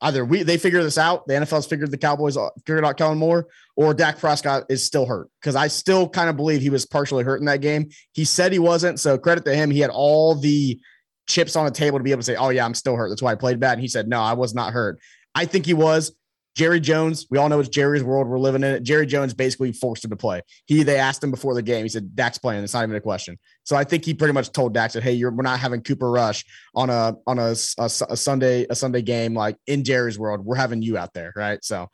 [0.00, 3.48] either we they figure this out, the NFL's figured the Cowboys figured out Kellen Moore,
[3.76, 7.24] or Dak Prescott is still hurt because I still kind of believe he was partially
[7.24, 7.88] hurt in that game.
[8.12, 9.70] He said he wasn't, so credit to him.
[9.70, 10.80] He had all the
[11.26, 13.08] chips on the table to be able to say, "Oh yeah, I'm still hurt.
[13.08, 14.98] That's why I played bad." And he said, "No, I was not hurt."
[15.34, 16.14] I think he was.
[16.56, 18.26] Jerry Jones, we all know it's Jerry's world.
[18.26, 18.82] We're living in it.
[18.82, 20.40] Jerry Jones basically forced him to play.
[20.64, 21.84] He they asked him before the game.
[21.84, 22.64] He said, "Dak's playing.
[22.64, 25.12] It's not even a question." So I think he pretty much told Dak that "Hey,
[25.12, 29.02] you're we're not having Cooper Rush on a on a, a, a Sunday a Sunday
[29.02, 30.46] game like in Jerry's world.
[30.46, 31.88] We're having you out there, right?" So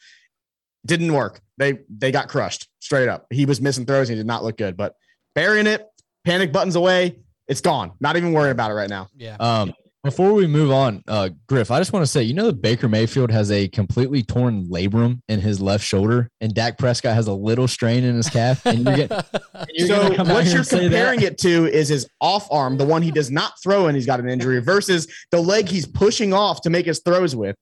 [0.87, 1.40] didn't work.
[1.59, 3.27] They they got crushed straight up.
[3.31, 4.09] He was missing throws.
[4.09, 4.77] He did not look good.
[4.77, 4.94] But
[5.35, 5.85] burying it,
[6.25, 7.18] panic buttons away.
[7.48, 7.92] It's gone.
[7.98, 9.09] Not even worrying about it right now.
[9.16, 9.37] Yeah.
[9.40, 12.60] Um, before we move on, uh, Griff, I just want to say, you know, that
[12.60, 17.28] Baker Mayfield has a completely torn labrum in his left shoulder, and Dak Prescott has
[17.28, 18.66] a little strain in his calf.
[18.66, 19.18] And you're getting,
[19.74, 20.80] you're so gonna come out what you're and that?
[20.80, 24.06] comparing it to is his off arm, the one he does not throw and he's
[24.06, 27.54] got an injury, versus the leg he's pushing off to make his throws with.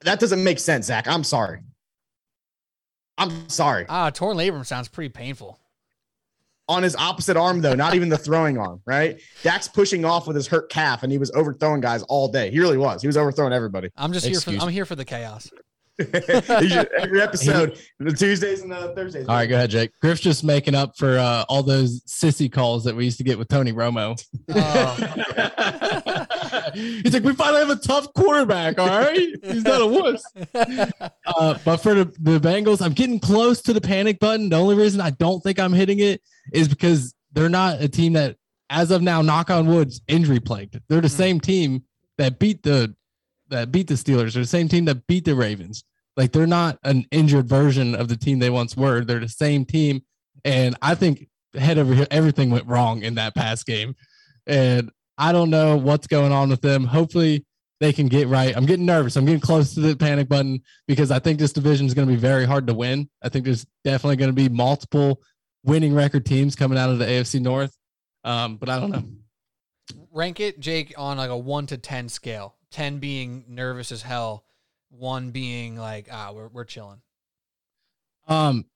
[0.00, 1.06] That doesn't make sense, Zach.
[1.06, 1.60] I'm sorry.
[3.16, 3.84] I'm sorry.
[3.88, 5.58] ah, torn labrum sounds pretty painful.
[6.68, 9.18] On his opposite arm, though, not even the throwing arm, right?
[9.42, 12.50] Dak's pushing off with his hurt calf, and he was overthrowing guys all day.
[12.50, 13.00] He really was.
[13.00, 13.88] He was overthrowing everybody.
[13.96, 15.48] I'm just here Excuse for I'm here for the chaos.
[16.60, 19.26] He should- Every episode, the Tuesdays and the Thursdays.
[19.28, 19.90] All right, go ahead, Jake.
[20.00, 23.38] Griff's just making up for uh, all those sissy calls that we used to get
[23.38, 24.16] with Tony Romo.
[24.50, 26.24] Oh.
[26.74, 28.78] He's like, we finally have a tough quarterback.
[28.78, 30.22] All right, he's not a wuss.
[31.26, 34.48] Uh, but for the, the Bengals, I'm getting close to the panic button.
[34.48, 36.20] The only reason I don't think I'm hitting it
[36.52, 38.36] is because they're not a team that,
[38.70, 40.80] as of now, knock on wood's injury plagued.
[40.88, 41.14] They're the Hmm.
[41.14, 41.84] same team
[42.16, 42.94] that beat the
[43.50, 44.34] that beat the Steelers.
[44.34, 45.84] They're the same team that beat the Ravens.
[46.16, 49.04] Like they're not an injured version of the team they once were.
[49.04, 50.02] They're the same team,
[50.44, 53.94] and I think head over here, everything went wrong in that past game,
[54.46, 56.84] and I don't know what's going on with them.
[56.84, 57.44] Hopefully
[57.80, 58.56] they can get right.
[58.56, 59.16] I'm getting nervous.
[59.16, 62.14] I'm getting close to the panic button because I think this division is going to
[62.14, 63.08] be very hard to win.
[63.22, 65.20] I think there's definitely going to be multiple
[65.64, 67.76] winning record teams coming out of the AFC North.
[68.24, 69.04] Um, but I don't know.
[70.12, 72.56] Rank it, Jake, on like a one to ten scale.
[72.70, 74.44] Ten being nervous as hell,
[74.90, 77.00] one being like ah, we're we're chilling
[78.26, 78.66] Um,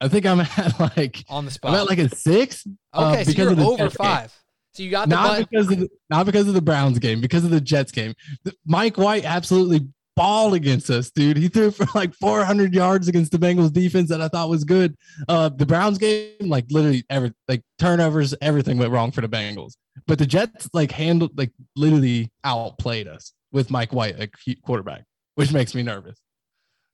[0.00, 1.72] I think I'm at like on the spot.
[1.72, 2.66] I'm at like a six.
[2.92, 4.06] uh, okay, so you're of the over Jets game.
[4.06, 4.34] five.
[4.72, 5.46] So you got the not button.
[5.50, 8.14] because of the, not because of the Browns game, because of the Jets game.
[8.44, 9.88] The- Mike White absolutely
[10.20, 11.38] balled against us, dude.
[11.38, 14.94] He threw for like 400 yards against the Bengals defense that I thought was good.
[15.26, 19.76] Uh, the Browns game, like literally every like turnovers, everything went wrong for the Bengals.
[20.06, 25.04] But the Jets like handled like literally outplayed us with Mike White like quarterback,
[25.36, 26.20] which makes me nervous.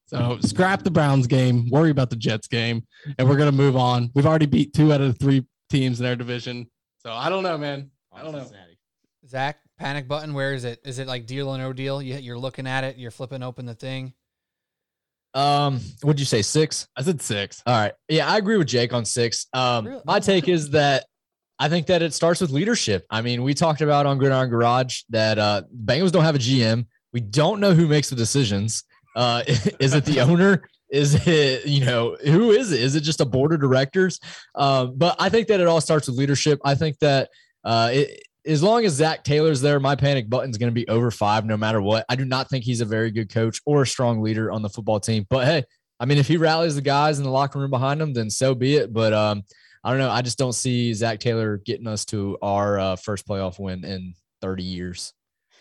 [0.06, 2.84] So scrap the Browns game, worry about the Jets game,
[3.18, 4.10] and we're gonna move on.
[4.14, 6.70] We've already beat two out of the three teams in our division.
[7.00, 7.90] So I don't know, man.
[8.12, 8.46] I don't know.
[9.26, 10.34] Zach, panic button.
[10.34, 10.80] Where is it?
[10.84, 12.00] Is it like deal or no deal?
[12.00, 12.96] You, you're looking at it.
[12.96, 14.12] You're flipping open the thing.
[15.34, 16.40] Um, what'd you say?
[16.42, 16.88] Six?
[16.96, 17.62] I said six.
[17.66, 17.92] All right.
[18.08, 19.46] Yeah, I agree with Jake on six.
[19.52, 20.02] Um, Really?
[20.06, 21.04] my take is that
[21.58, 23.06] I think that it starts with leadership.
[23.10, 26.86] I mean, we talked about on Gridiron Garage that uh, Bengals don't have a GM.
[27.12, 28.84] We don't know who makes the decisions.
[29.14, 29.42] Uh,
[29.78, 30.68] is it the owner?
[30.90, 32.80] Is it, you know, who is it?
[32.80, 34.20] Is it just a board of directors?
[34.54, 36.60] Um, but I think that it all starts with leadership.
[36.64, 37.28] I think that
[37.64, 41.10] uh, it, as long as Zac Taylor's there, my panic button's going to be over
[41.10, 42.04] five no matter what.
[42.08, 44.68] I do not think he's a very good coach or a strong leader on the
[44.68, 45.26] football team.
[45.28, 45.64] But hey,
[45.98, 48.54] I mean, if he rallies the guys in the locker room behind him, then so
[48.54, 48.92] be it.
[48.92, 49.42] But um,
[49.82, 50.10] I don't know.
[50.10, 54.14] I just don't see Zac Taylor getting us to our uh, first playoff win in
[54.40, 55.12] 30 years.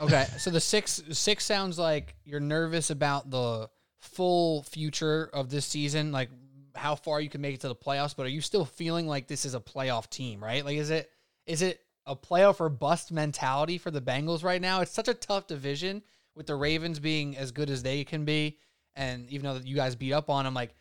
[0.02, 3.70] Okay, so the six six sounds like you're nervous about the
[4.02, 6.30] full future of this season, like
[6.76, 8.14] how far you can make it to the playoffs.
[8.14, 10.66] But are you still feeling like this is a playoff team, right?
[10.66, 11.10] Like, is it
[11.46, 14.82] is it a playoff or bust mentality for the Bengals right now?
[14.82, 16.04] It's such a tough division
[16.36, 18.58] with the Ravens being as good as they can be,
[18.96, 20.76] and even though you guys beat up on them, like.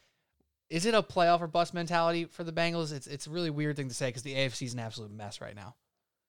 [0.70, 2.90] Is it a playoff or bust mentality for the Bengals?
[2.90, 5.40] It's it's a really weird thing to say because the AFC is an absolute mess
[5.42, 5.76] right now.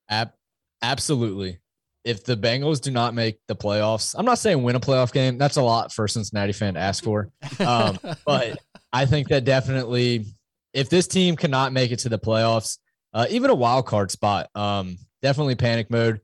[0.09, 0.33] Ab-
[0.81, 1.59] absolutely.
[2.03, 5.39] If the Bengals do not make the playoffs, I'm not saying win a playoff game.
[5.39, 7.31] That's a lot for a Cincinnati fan to ask for.
[7.59, 8.59] Um, but
[8.93, 10.25] I think that definitely,
[10.73, 12.77] if this team cannot make it to the playoffs,
[13.15, 16.19] uh, even a wild card spot, um, definitely panic mode.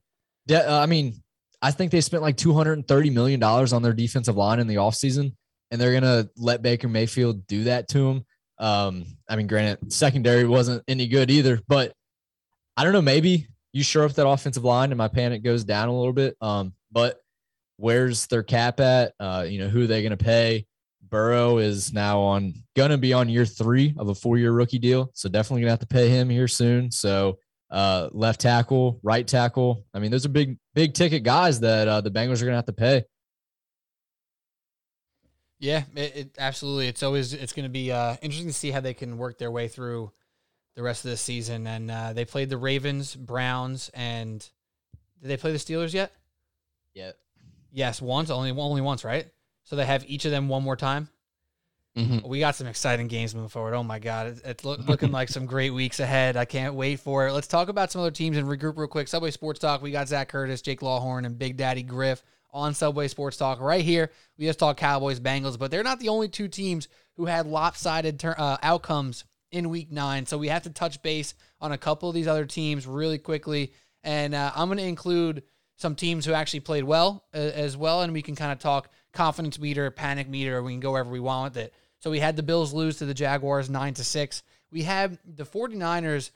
[0.45, 1.23] De- uh, I mean,
[1.61, 5.33] I think they spent like $230 million on their defensive line in the offseason,
[5.71, 8.25] and they're going to let Baker Mayfield do that to him.
[8.59, 11.93] Um, I mean, granted, secondary wasn't any good either, but
[12.75, 13.01] I don't know.
[13.01, 16.35] Maybe you shore up that offensive line and my panic goes down a little bit.
[16.41, 17.21] Um, but
[17.77, 19.13] where's their cap at?
[19.17, 20.65] Uh, you know, who are they going to pay?
[21.11, 24.79] Burrow is now on going to be on year three of a four year rookie
[24.79, 25.11] deal.
[25.13, 26.89] So definitely going to have to pay him here soon.
[26.89, 27.37] So
[27.69, 29.85] uh, left tackle, right tackle.
[29.93, 32.55] I mean, those are big, big ticket guys that uh, the Bengals are going to
[32.55, 33.03] have to pay.
[35.59, 36.87] Yeah, it, it absolutely.
[36.87, 39.51] It's always it's going to be uh, interesting to see how they can work their
[39.51, 40.11] way through
[40.75, 41.67] the rest of the season.
[41.67, 44.39] And uh, they played the Ravens, Browns, and
[45.21, 46.13] did they play the Steelers yet?
[46.95, 47.11] Yeah.
[47.71, 48.31] Yes, once.
[48.31, 49.27] Only only once, right?
[49.71, 51.07] So they have each of them one more time.
[51.97, 52.27] Mhm.
[52.27, 53.73] We got some exciting games moving forward.
[53.73, 56.35] Oh my God, it's, it's look, looking like some great weeks ahead.
[56.35, 57.31] I can't wait for it.
[57.31, 59.07] Let's talk about some other teams and regroup real quick.
[59.07, 59.81] Subway Sports Talk.
[59.81, 63.81] We got Zach Curtis, Jake Lawhorn, and Big Daddy Griff on Subway Sports Talk right
[63.81, 64.11] here.
[64.37, 68.19] We just talk Cowboys, Bengals, but they're not the only two teams who had lopsided
[68.19, 70.25] ter- uh, outcomes in Week Nine.
[70.25, 73.71] So we have to touch base on a couple of these other teams really quickly,
[74.03, 75.43] and uh, I'm going to include
[75.77, 78.89] some teams who actually played well uh, as well, and we can kind of talk
[79.13, 80.61] confidence meter, panic meter.
[80.63, 81.73] We can go wherever we want with it.
[81.99, 84.43] So we had the Bills lose to the Jaguars 9 to 6.
[84.71, 86.31] We had the 49ers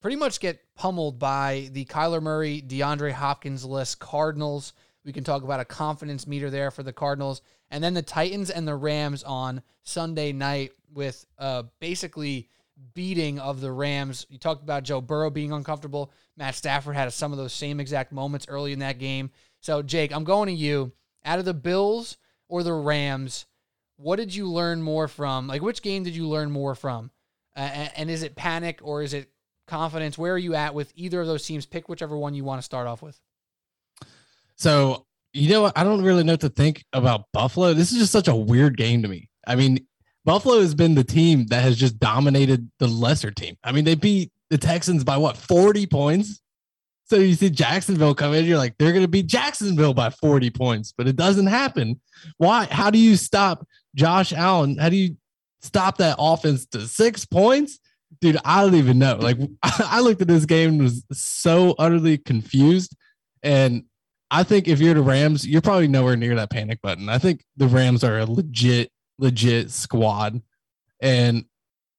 [0.00, 4.72] pretty much get pummeled by the Kyler Murray, DeAndre Hopkins list Cardinals.
[5.04, 7.42] We can talk about a confidence meter there for the Cardinals.
[7.70, 12.48] And then the Titans and the Rams on Sunday night with uh, basically
[12.94, 14.26] beating of the Rams.
[14.30, 16.12] You talked about Joe Burrow being uncomfortable.
[16.36, 19.30] Matt Stafford had some of those same exact moments early in that game.
[19.60, 20.92] So, Jake, I'm going to you.
[21.24, 22.16] Out of the Bills
[22.48, 23.46] or the Rams,
[23.96, 25.46] what did you learn more from?
[25.46, 27.10] Like, which game did you learn more from?
[27.56, 29.30] Uh, and, is it panic or is it
[29.66, 30.16] confidence?
[30.16, 31.66] Where are you at with either of those teams?
[31.66, 33.20] Pick whichever one you want to start off with.
[34.56, 35.70] So you know?
[35.74, 37.74] I don't really know what to think about Buffalo.
[37.74, 39.28] This is just such a weird game to me.
[39.46, 39.86] I mean,
[40.24, 43.56] Buffalo has been the team that has just dominated the lesser team.
[43.64, 46.39] I mean, they beat the Texans by what 40 points.
[47.10, 50.94] So you see Jacksonville come in, you're like, they're gonna beat Jacksonville by 40 points,
[50.96, 52.00] but it doesn't happen.
[52.36, 52.68] Why?
[52.70, 54.78] How do you stop Josh Allen?
[54.78, 55.16] How do you
[55.60, 57.80] stop that offense to six points?
[58.20, 59.16] Dude, I don't even know.
[59.16, 62.94] Like I looked at this game and was so utterly confused.
[63.42, 63.86] And
[64.30, 67.08] I think if you're the Rams, you're probably nowhere near that panic button.
[67.08, 70.40] I think the Rams are a legit, legit squad.
[71.02, 71.46] And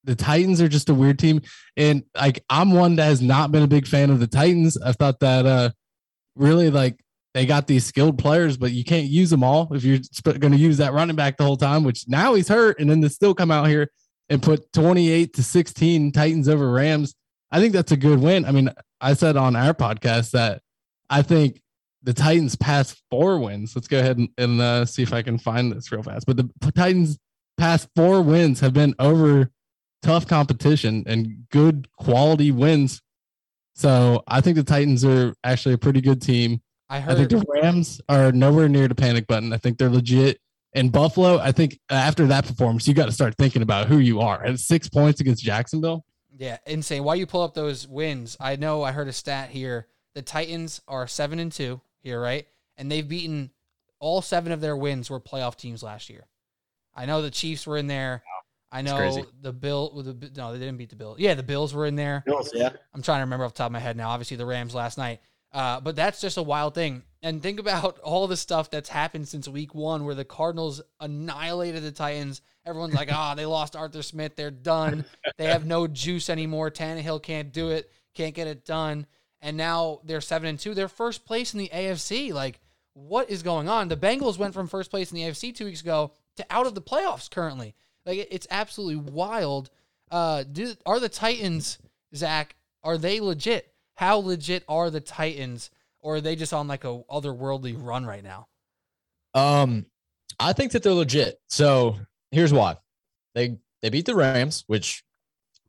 [0.03, 1.41] the Titans are just a weird team.
[1.77, 4.77] And like I'm one that has not been a big fan of the Titans.
[4.81, 5.69] I thought that uh
[6.35, 6.99] really like
[7.33, 10.57] they got these skilled players, but you can't use them all if you're going to
[10.57, 12.79] use that running back the whole time, which now he's hurt.
[12.79, 13.89] And then they still come out here
[14.29, 17.15] and put 28 to 16 Titans over Rams.
[17.49, 18.45] I think that's a good win.
[18.45, 20.61] I mean, I said on our podcast that
[21.09, 21.61] I think
[22.03, 23.75] the Titans past four wins.
[23.75, 26.25] Let's go ahead and, and uh, see if I can find this real fast.
[26.25, 27.17] But the Titans
[27.57, 29.51] past four wins have been over
[30.01, 33.01] tough competition and good quality wins.
[33.73, 36.61] So I think the Titans are actually a pretty good team.
[36.89, 39.53] I I think the Rams are nowhere near the panic button.
[39.53, 40.39] I think they're legit.
[40.73, 43.97] And Buffalo, I think uh, after that performance, you got to start thinking about who
[43.97, 44.43] you are.
[44.43, 46.05] At six points against Jacksonville,
[46.37, 47.03] Yeah, insane.
[47.03, 49.87] While you pull up those wins, I know I heard a stat here.
[50.13, 52.45] The Titans are seven and two here, right?
[52.77, 53.51] And they've beaten
[53.99, 56.25] all seven of their wins were playoff teams last year.
[56.95, 58.23] I know the Chiefs were in there.
[58.71, 60.01] I know the Bill.
[60.01, 61.19] The, no, they didn't beat the Bills.
[61.19, 62.23] Yeah, the Bills were in there.
[62.25, 62.69] Bills, yeah.
[62.93, 64.09] I'm trying to remember off the top of my head now.
[64.09, 65.19] Obviously, the Rams last night.
[65.53, 67.03] Uh, but that's just a wild thing.
[67.21, 71.83] And think about all the stuff that's happened since week one where the Cardinals annihilated
[71.83, 72.41] the Titans.
[72.65, 74.35] Everyone's like, ah, they lost Arthur Smith.
[74.35, 75.05] They're done.
[75.37, 76.71] They have no juice anymore.
[76.71, 79.05] Tannehill can't do it, can't get it done.
[79.41, 80.73] And now they're seven and two.
[80.73, 82.31] They're first place in the AFC.
[82.31, 82.59] Like,
[82.93, 83.87] what is going on?
[83.87, 86.75] The Bengals went from first place in the AFC two weeks ago to out of
[86.75, 87.75] the playoffs currently.
[88.05, 89.69] Like, it's absolutely wild.
[90.09, 91.79] Uh, do, are the Titans,
[92.15, 93.71] Zach, are they legit?
[93.95, 98.23] How legit are the Titans, or are they just on like a otherworldly run right
[98.23, 98.47] now?
[99.33, 99.85] Um,
[100.39, 101.39] I think that they're legit.
[101.49, 101.97] So
[102.31, 102.77] here's why.
[103.35, 105.03] They they beat the Rams, which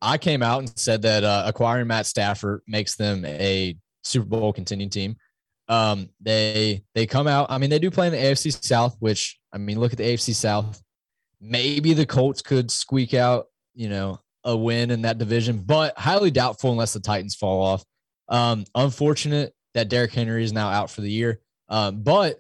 [0.01, 4.53] I came out and said that uh, acquiring Matt Stafford makes them a Super Bowl
[4.53, 5.17] contending team.
[5.69, 7.51] Um, they they come out.
[7.51, 10.05] I mean, they do play in the AFC South, which I mean, look at the
[10.05, 10.83] AFC South.
[11.43, 16.31] Maybe the Colts could squeak out, you know, a win in that division, but highly
[16.31, 17.85] doubtful unless the Titans fall off.
[18.29, 21.41] Um, unfortunate that Derrick Henry is now out for the year.
[21.69, 22.39] Um, but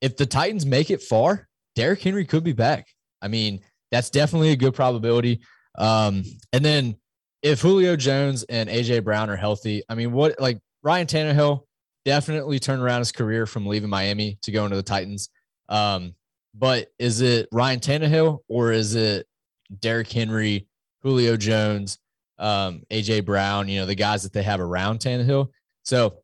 [0.00, 2.88] if the Titans make it far, Derrick Henry could be back.
[3.20, 5.40] I mean, that's definitely a good probability.
[5.78, 6.96] Um, and then
[7.42, 11.62] if Julio Jones and AJ Brown are healthy, I mean, what like Ryan Tannehill
[12.04, 15.28] definitely turned around his career from leaving Miami to go into the Titans.
[15.68, 16.14] Um,
[16.54, 19.26] but is it Ryan Tannehill or is it
[19.80, 20.68] Derrick Henry,
[21.02, 21.98] Julio Jones,
[22.38, 25.48] um, AJ Brown, you know, the guys that they have around Tannehill?
[25.84, 26.18] So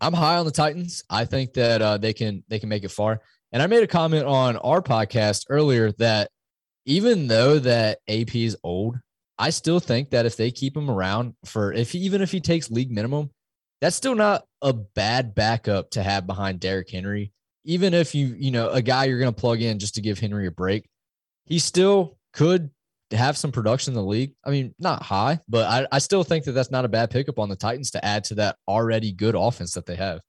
[0.00, 1.04] I'm high on the Titans.
[1.10, 3.20] I think that uh, they can they can make it far.
[3.52, 6.30] And I made a comment on our podcast earlier that
[6.86, 8.98] even though that AP is old,
[9.38, 12.70] I still think that if they keep him around for if even if he takes
[12.70, 13.30] league minimum,
[13.80, 17.32] that's still not a bad backup to have behind Derrick Henry.
[17.64, 20.18] Even if you, you know, a guy you're going to plug in just to give
[20.18, 20.88] Henry a break,
[21.44, 22.70] he still could
[23.12, 24.34] have some production in the league.
[24.44, 27.38] I mean, not high, but I, I still think that that's not a bad pickup
[27.38, 30.20] on the Titans to add to that already good offense that they have.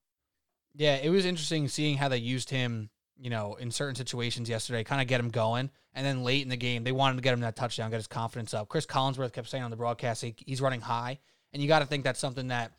[0.73, 4.83] Yeah, it was interesting seeing how they used him, you know, in certain situations yesterday,
[4.83, 5.69] kind of get him going.
[5.93, 8.07] And then late in the game, they wanted to get him that touchdown, get his
[8.07, 8.69] confidence up.
[8.69, 11.19] Chris Collinsworth kept saying on the broadcast he, he's running high.
[11.53, 12.71] And you got to think that's something that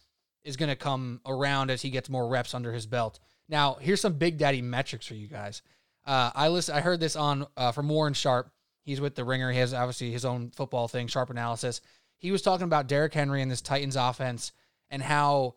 [0.45, 3.21] is going to come around as he gets more reps under his belt.
[3.53, 5.61] Now, here's some Big Daddy metrics for you guys.
[6.07, 6.75] Uh, I listen.
[6.75, 8.51] I heard this on uh, from Warren Sharp.
[8.83, 9.53] He's with the Ringer.
[9.53, 11.83] He has obviously his own football thing, Sharp Analysis.
[12.17, 14.53] He was talking about Derrick Henry and this Titans offense
[14.91, 15.57] and how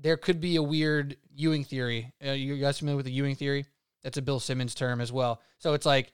[0.00, 2.12] there could be a weird Ewing theory.
[2.24, 3.66] Uh, you guys familiar with the Ewing theory?
[4.02, 5.42] That's a Bill Simmons term as well.
[5.58, 6.12] So it's like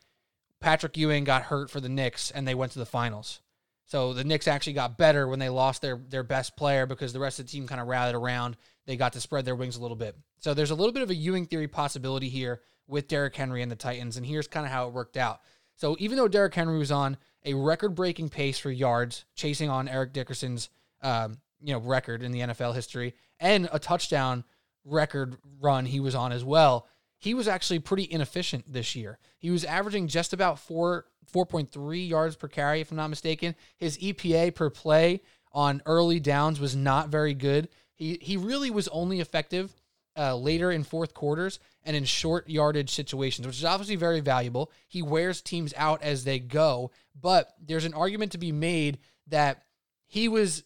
[0.59, 3.41] Patrick Ewing got hurt for the Knicks and they went to the finals.
[3.87, 7.21] So the Knicks actually got better when they lost their their best player because the
[7.21, 8.57] rest of the team kind of rallied around.
[8.87, 10.17] They got to spread their wings a little bit.
[10.39, 13.71] So there's a little bit of a Ewing theory possibility here with Derrick Henry and
[13.71, 15.41] the Titans, and here's kind of how it worked out.
[15.77, 20.13] So even though Derrick Henry was on a record-breaking pace for yards, chasing on Eric
[20.13, 20.69] Dickerson's
[21.03, 24.45] um, you know record in the NFL history, and a touchdown
[24.85, 29.19] record run he was on as well, he was actually pretty inefficient this year.
[29.39, 33.55] He was averaging just about four 4.3 yards per carry, if I'm not mistaken.
[33.77, 35.23] His EPA per play
[35.53, 37.69] on early downs was not very good.
[38.01, 39.75] He he really was only effective
[40.17, 44.73] uh, later in fourth quarters and in short yardage situations, which is obviously very valuable.
[44.89, 49.65] He wears teams out as they go, but there's an argument to be made that
[50.07, 50.65] he was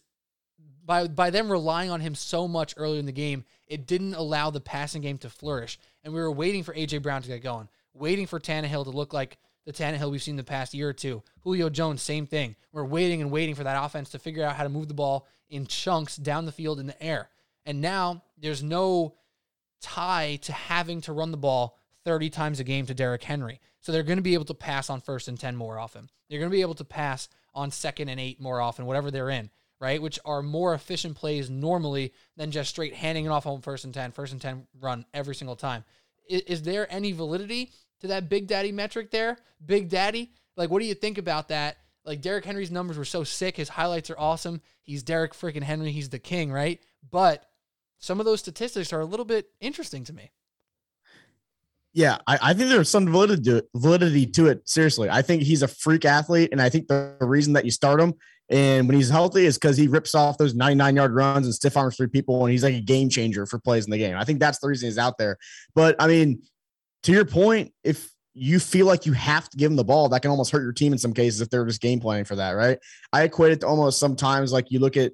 [0.85, 4.49] by by them relying on him so much earlier in the game, it didn't allow
[4.49, 5.77] the passing game to flourish.
[6.05, 9.11] And we were waiting for AJ Brown to get going, waiting for Tannehill to look
[9.11, 11.23] like the Tannehill we've seen the past year or two.
[11.41, 12.55] Julio Jones, same thing.
[12.71, 15.27] We're waiting and waiting for that offense to figure out how to move the ball
[15.49, 17.29] in chunks down the field in the air.
[17.65, 19.15] And now there's no
[19.81, 23.59] tie to having to run the ball 30 times a game to Derrick Henry.
[23.81, 26.09] So they're going to be able to pass on first and 10 more often.
[26.29, 29.29] They're going to be able to pass on second and eight more often, whatever they're
[29.29, 29.49] in,
[29.79, 30.01] right?
[30.01, 33.93] Which are more efficient plays normally than just straight handing it off on first and
[33.93, 35.83] 10, first and 10 run every single time.
[36.27, 37.71] Is, is there any validity
[38.05, 39.37] to that Big Daddy metric there?
[39.65, 40.31] Big Daddy?
[40.57, 41.77] Like, what do you think about that?
[42.05, 43.57] Like, Derrick Henry's numbers were so sick.
[43.57, 44.61] His highlights are awesome.
[44.81, 45.91] He's Derrick freaking Henry.
[45.91, 46.79] He's the king, right?
[47.09, 47.45] But
[47.97, 50.31] some of those statistics are a little bit interesting to me.
[51.93, 54.67] Yeah, I, I, think there's some validity to, it, validity to it.
[54.67, 58.01] Seriously, I think he's a freak athlete, and I think the reason that you start
[58.01, 58.15] him
[58.49, 61.75] and when he's healthy is because he rips off those 99 yard runs and stiff
[61.75, 64.15] arms three people, and he's like a game changer for plays in the game.
[64.15, 65.37] I think that's the reason he's out there.
[65.73, 66.43] But I mean,
[67.05, 70.21] to your point, if you feel like you have to give them the ball, that
[70.23, 72.51] can almost hurt your team in some cases if they're just game planning for that,
[72.51, 72.79] right?
[73.13, 75.11] I equate it to almost sometimes like you look at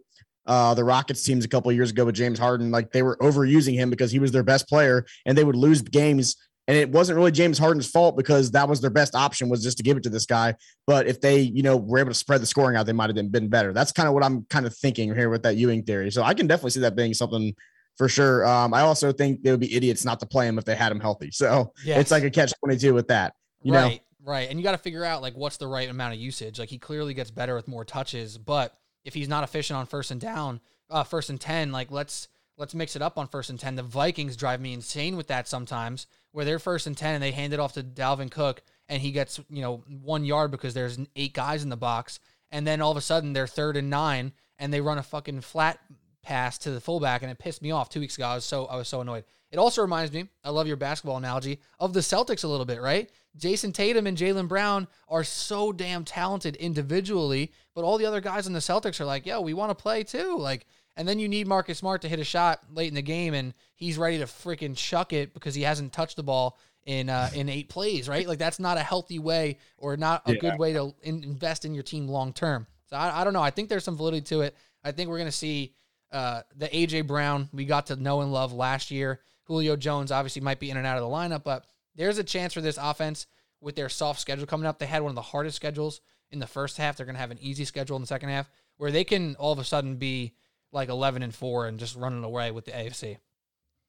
[0.48, 3.74] uh, the Rockets teams a couple years ago with James Harden, like they were overusing
[3.74, 6.38] him because he was their best player and they would lose games.
[6.68, 9.76] And it wasn't really James Harden's fault because that was their best option was just
[9.78, 10.56] to give it to this guy.
[10.88, 13.32] But if they, you know, were able to spread the scoring out, they might have
[13.32, 13.74] been better.
[13.74, 16.10] That's kind of what I'm kind of thinking here with that Ewing theory.
[16.10, 17.54] So I can definitely see that being something
[18.02, 18.44] for sure.
[18.48, 20.92] Um, I also think they would be idiots not to play him if they had
[20.92, 21.30] him healthy.
[21.30, 22.00] So yes.
[22.00, 23.36] it's like a catch 22 with that.
[23.62, 24.32] You right, know?
[24.32, 24.50] right.
[24.50, 26.58] And you got to figure out like what's the right amount of usage.
[26.58, 28.76] Like he clearly gets better with more touches, but
[29.06, 32.28] if he's not efficient on first and down, uh, first and 10, like let's,
[32.58, 33.76] let's mix it up on first and 10.
[33.76, 37.30] The Vikings drive me insane with that sometimes where they're first and 10 and they
[37.30, 40.98] hand it off to Dalvin Cook and he gets, you know, one yard because there's
[41.16, 42.20] eight guys in the box.
[42.50, 45.42] And then all of a sudden they're third and nine and they run a fucking
[45.42, 45.78] flat
[46.24, 48.26] pass to the fullback, and it pissed me off two weeks ago.
[48.28, 49.24] I was so I was so annoyed.
[49.52, 52.82] It also reminds me, I love your basketball analogy of the Celtics a little bit,
[52.82, 53.10] right?
[53.38, 58.48] Jayson Tatum and Jaylen Brown are so damn talented individually, but all the other guys
[58.48, 60.38] in the Celtics are like, yo, we want to play too.
[60.38, 60.66] Like,
[60.96, 63.54] and then you need Marcus Smart to hit a shot late in the game, and
[63.76, 67.50] he's ready to freaking chuck it because he hasn't touched the ball in uh, in
[67.50, 68.28] eight plays, right?
[68.28, 70.40] Like that's not a healthy way or not a yeah.
[70.40, 72.68] good way to in- invest in your team long term.
[72.88, 73.42] So I, I don't know.
[73.42, 74.56] I think there's some validity to it.
[74.84, 75.74] I think we're gonna see
[76.12, 79.20] uh, the AJ Brown we got to know and love last year.
[79.46, 82.54] Julio Jones obviously might be in and out of the lineup, but there's a chance
[82.54, 83.28] for this offense
[83.60, 84.80] with their soft schedule coming up.
[84.80, 86.02] They had one of the hardest schedules
[86.32, 86.98] in the first half.
[86.98, 89.52] They're going to have an easy schedule in the second half where they can all
[89.52, 90.34] of a sudden be
[90.72, 93.18] like 11 and 4 and just running away with the AFC.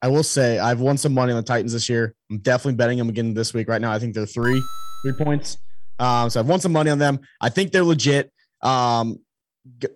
[0.03, 2.15] I will say I've won some money on the Titans this year.
[2.31, 3.69] I'm definitely betting them again this week.
[3.69, 4.61] Right now, I think they're three,
[5.05, 5.59] three points.
[6.01, 7.21] Um, so I've won some money on them.
[7.41, 8.33] I think they're legit.
[8.63, 9.19] Um,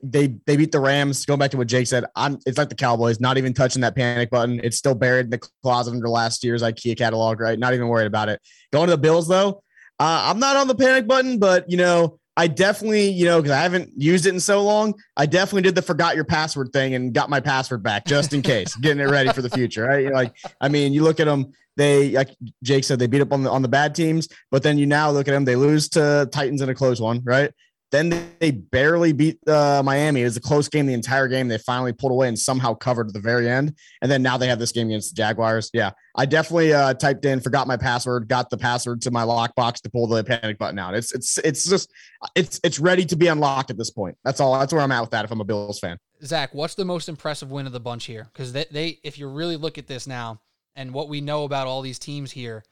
[0.03, 1.25] they they beat the Rams.
[1.25, 3.97] Going back to what Jake said, I'm it's like the Cowboys, not even touching that
[3.97, 4.61] panic button.
[4.63, 7.59] It's still buried in the closet under last year's IKEA catalog, right?
[7.59, 8.41] Not even worried about it.
[8.73, 9.63] Going to the Bills though,
[9.99, 13.53] uh, I'm not on the panic button, but you know, I definitely, you know, because
[13.53, 16.95] I haven't used it in so long, I definitely did the forgot your password thing
[16.95, 19.85] and got my password back just in case, getting it ready for the future.
[19.85, 20.03] Right?
[20.03, 22.29] You're like, I mean, you look at them, they like
[22.63, 25.11] Jake said, they beat up on the on the bad teams, but then you now
[25.11, 27.51] look at them, they lose to Titans in a close one, right?
[27.93, 30.23] Then they barely beat uh, Miami.
[30.23, 31.47] It was a close game the entire game.
[31.47, 33.77] They finally pulled away and somehow covered at the very end.
[34.03, 35.71] And then now they have this game against the Jaguars.
[35.73, 39.81] Yeah, I definitely uh, typed in, forgot my password, got the password to my lockbox
[39.83, 40.95] to pull the panic button out.
[40.95, 41.93] It's it's it's just
[42.35, 44.17] it's it's ready to be unlocked at this point.
[44.25, 44.59] That's all.
[44.59, 45.25] That's where I'm at with that.
[45.25, 48.29] If I'm a Bills fan, Zach, what's the most impressive win of the bunch here?
[48.33, 50.41] Because they, they, if you really look at this now
[50.75, 52.65] and what we know about all these teams here,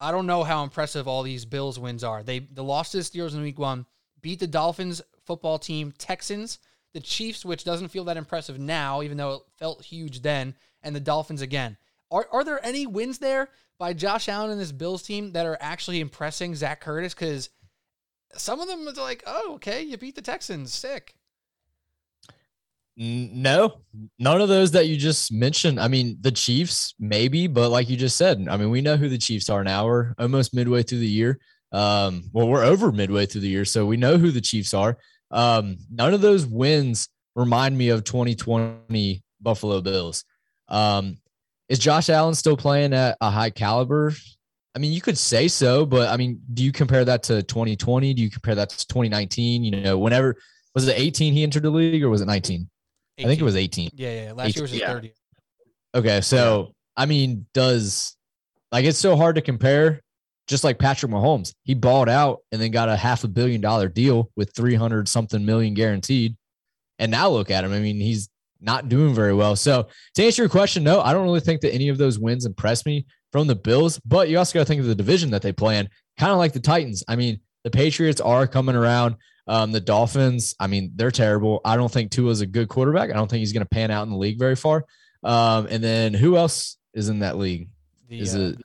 [0.00, 2.22] I don't know how impressive all these Bills wins are.
[2.22, 3.84] They the lost to the Steelers in Week One
[4.22, 6.58] beat the Dolphins football team, Texans,
[6.92, 10.94] the Chiefs, which doesn't feel that impressive now, even though it felt huge then, and
[10.94, 11.76] the Dolphins again.
[12.10, 13.48] Are, are there any wins there
[13.78, 17.14] by Josh Allen and this Bills team that are actually impressing Zach Curtis?
[17.14, 17.50] Because
[18.34, 21.14] some of them are like, oh, okay, you beat the Texans, sick.
[22.96, 23.78] No,
[24.18, 25.80] none of those that you just mentioned.
[25.80, 29.08] I mean, the Chiefs, maybe, but like you just said, I mean, we know who
[29.08, 29.86] the Chiefs are now.
[29.86, 31.38] We're almost midway through the year.
[31.72, 34.98] Um, well, we're over midway through the year, so we know who the Chiefs are.
[35.30, 40.24] Um, none of those wins remind me of 2020 Buffalo Bills.
[40.68, 41.18] Um,
[41.68, 44.12] is Josh Allen still playing at a high caliber?
[44.74, 48.14] I mean, you could say so, but I mean, do you compare that to 2020?
[48.14, 49.64] Do you compare that to 2019?
[49.64, 50.36] You know, whenever
[50.74, 52.68] was it 18 he entered the league or was it 19?
[53.18, 53.26] 18.
[53.26, 53.90] I think it was 18.
[53.94, 54.32] Yeah, yeah.
[54.32, 54.92] Last 18, year was his yeah.
[54.92, 55.12] 30.
[55.94, 58.16] Okay, so I mean, does
[58.70, 60.02] like it's so hard to compare
[60.50, 63.88] just like Patrick Mahomes, he balled out and then got a half a billion dollar
[63.88, 66.36] deal with 300 something million guaranteed.
[66.98, 67.72] And now look at him.
[67.72, 68.28] I mean, he's
[68.60, 69.54] not doing very well.
[69.54, 72.46] So to answer your question, no, I don't really think that any of those wins
[72.46, 75.40] impress me from the Bills, but you also got to think of the division that
[75.40, 75.88] they play in,
[76.18, 77.04] kind of like the Titans.
[77.06, 79.14] I mean, the Patriots are coming around.
[79.46, 81.60] Um, the Dolphins, I mean, they're terrible.
[81.64, 83.10] I don't think Tua is a good quarterback.
[83.10, 84.84] I don't think he's going to pan out in the league very far.
[85.22, 87.68] Um, and then who else is in that league?
[88.08, 88.64] The, is uh, it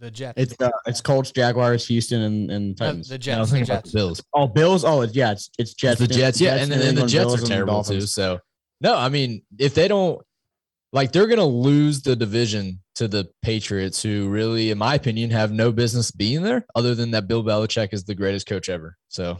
[0.00, 0.34] the Jets.
[0.36, 3.08] It's uh, it's Colts, Jaguars, Houston, and, and Titans.
[3.08, 3.50] the Jets.
[3.50, 3.92] The Jets.
[3.92, 4.22] Bills.
[4.34, 4.84] Oh, Bills.
[4.84, 6.00] Oh, it's, yeah, it's it's Jets.
[6.00, 8.00] It's the Jets, yeah, and then, and the Jets Bills are terrible too.
[8.02, 8.40] So
[8.80, 10.20] no, I mean, if they don't
[10.92, 15.52] like, they're gonna lose the division to the Patriots, who really, in my opinion, have
[15.52, 18.96] no business being there, other than that Bill Belichick is the greatest coach ever.
[19.08, 19.38] So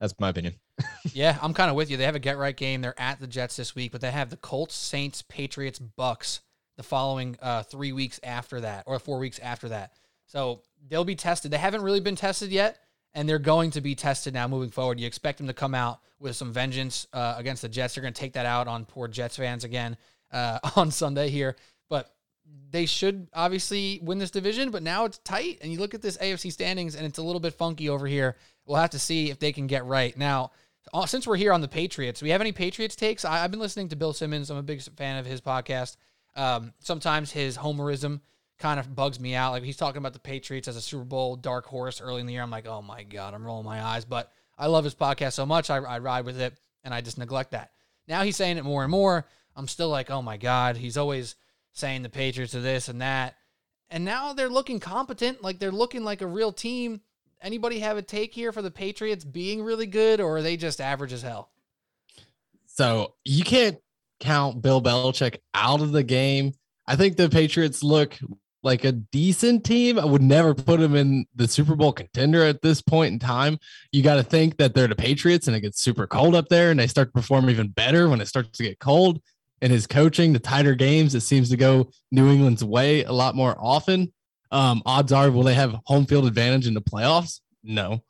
[0.00, 0.54] that's my opinion.
[1.12, 1.96] yeah, I'm kind of with you.
[1.96, 2.80] They have a get right game.
[2.80, 6.40] They're at the Jets this week, but they have the Colts, Saints, Patriots, Bucks
[6.76, 9.92] the following uh, three weeks after that, or four weeks after that.
[10.26, 11.50] So they'll be tested.
[11.50, 12.78] They haven't really been tested yet,
[13.14, 14.98] and they're going to be tested now moving forward.
[14.98, 17.94] You expect them to come out with some vengeance uh, against the Jets.
[17.94, 19.96] They're going to take that out on poor Jets fans again
[20.30, 21.56] uh, on Sunday here.
[21.88, 22.10] But
[22.70, 25.58] they should obviously win this division, but now it's tight.
[25.60, 28.36] And you look at this AFC standings, and it's a little bit funky over here.
[28.64, 30.16] We'll have to see if they can get right.
[30.16, 30.52] Now,
[30.94, 33.24] uh, since we're here on the Patriots, we have any Patriots takes?
[33.24, 34.50] I, have been listening to Bill Simmons.
[34.50, 35.96] I'm a big fan of his podcast.
[36.34, 38.20] Um, sometimes his homerism
[38.58, 39.52] kind of bugs me out.
[39.52, 42.32] Like he's talking about the Patriots as a Super Bowl dark horse early in the
[42.32, 42.42] year.
[42.42, 44.04] I'm like, oh my God, I'm rolling my eyes.
[44.04, 45.68] But I love his podcast so much.
[45.68, 46.54] I, I ride with it
[46.84, 47.72] and I just neglect that.
[48.08, 49.26] Now he's saying it more and more.
[49.56, 51.34] I'm still like, oh my God, he's always
[51.72, 53.36] saying the Patriots are this and that.
[53.90, 55.42] And now they're looking competent.
[55.42, 57.00] Like they're looking like a real team.
[57.42, 60.80] Anybody have a take here for the Patriots being really good or are they just
[60.80, 61.50] average as hell?
[62.66, 63.78] So you can't
[64.22, 66.52] count Bill Belichick out of the game.
[66.86, 68.18] I think the Patriots look
[68.62, 69.98] like a decent team.
[69.98, 73.58] I would never put them in the Super Bowl contender at this point in time.
[73.90, 76.70] You got to think that they're the Patriots and it gets super cold up there
[76.70, 79.20] and they start to perform even better when it starts to get cold.
[79.60, 83.34] And his coaching, the tighter games, it seems to go New England's way a lot
[83.34, 84.12] more often.
[84.50, 87.40] Um, odds are, will they have home field advantage in the playoffs?
[87.62, 88.02] No.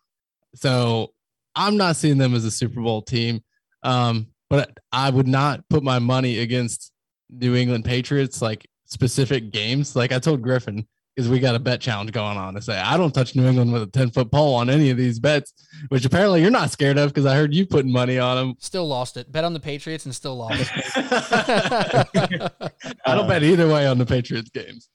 [0.55, 1.13] So
[1.55, 3.43] I'm not seeing them as a Super Bowl team.
[3.83, 6.93] Um, but I would not put my money against
[7.31, 9.97] New England Patriots like specific games.
[9.97, 10.87] Like I told Griffin,
[11.17, 13.73] is we got a bet challenge going on to say I don't touch New England
[13.73, 15.55] with a 10 foot pole on any of these bets,
[15.89, 18.55] which apparently you're not scared of because I heard you putting money on them.
[18.59, 19.33] Still lost it.
[19.33, 20.71] Bet on the Patriots and still lost.
[20.95, 22.51] I
[23.07, 24.91] don't bet either way on the Patriots games.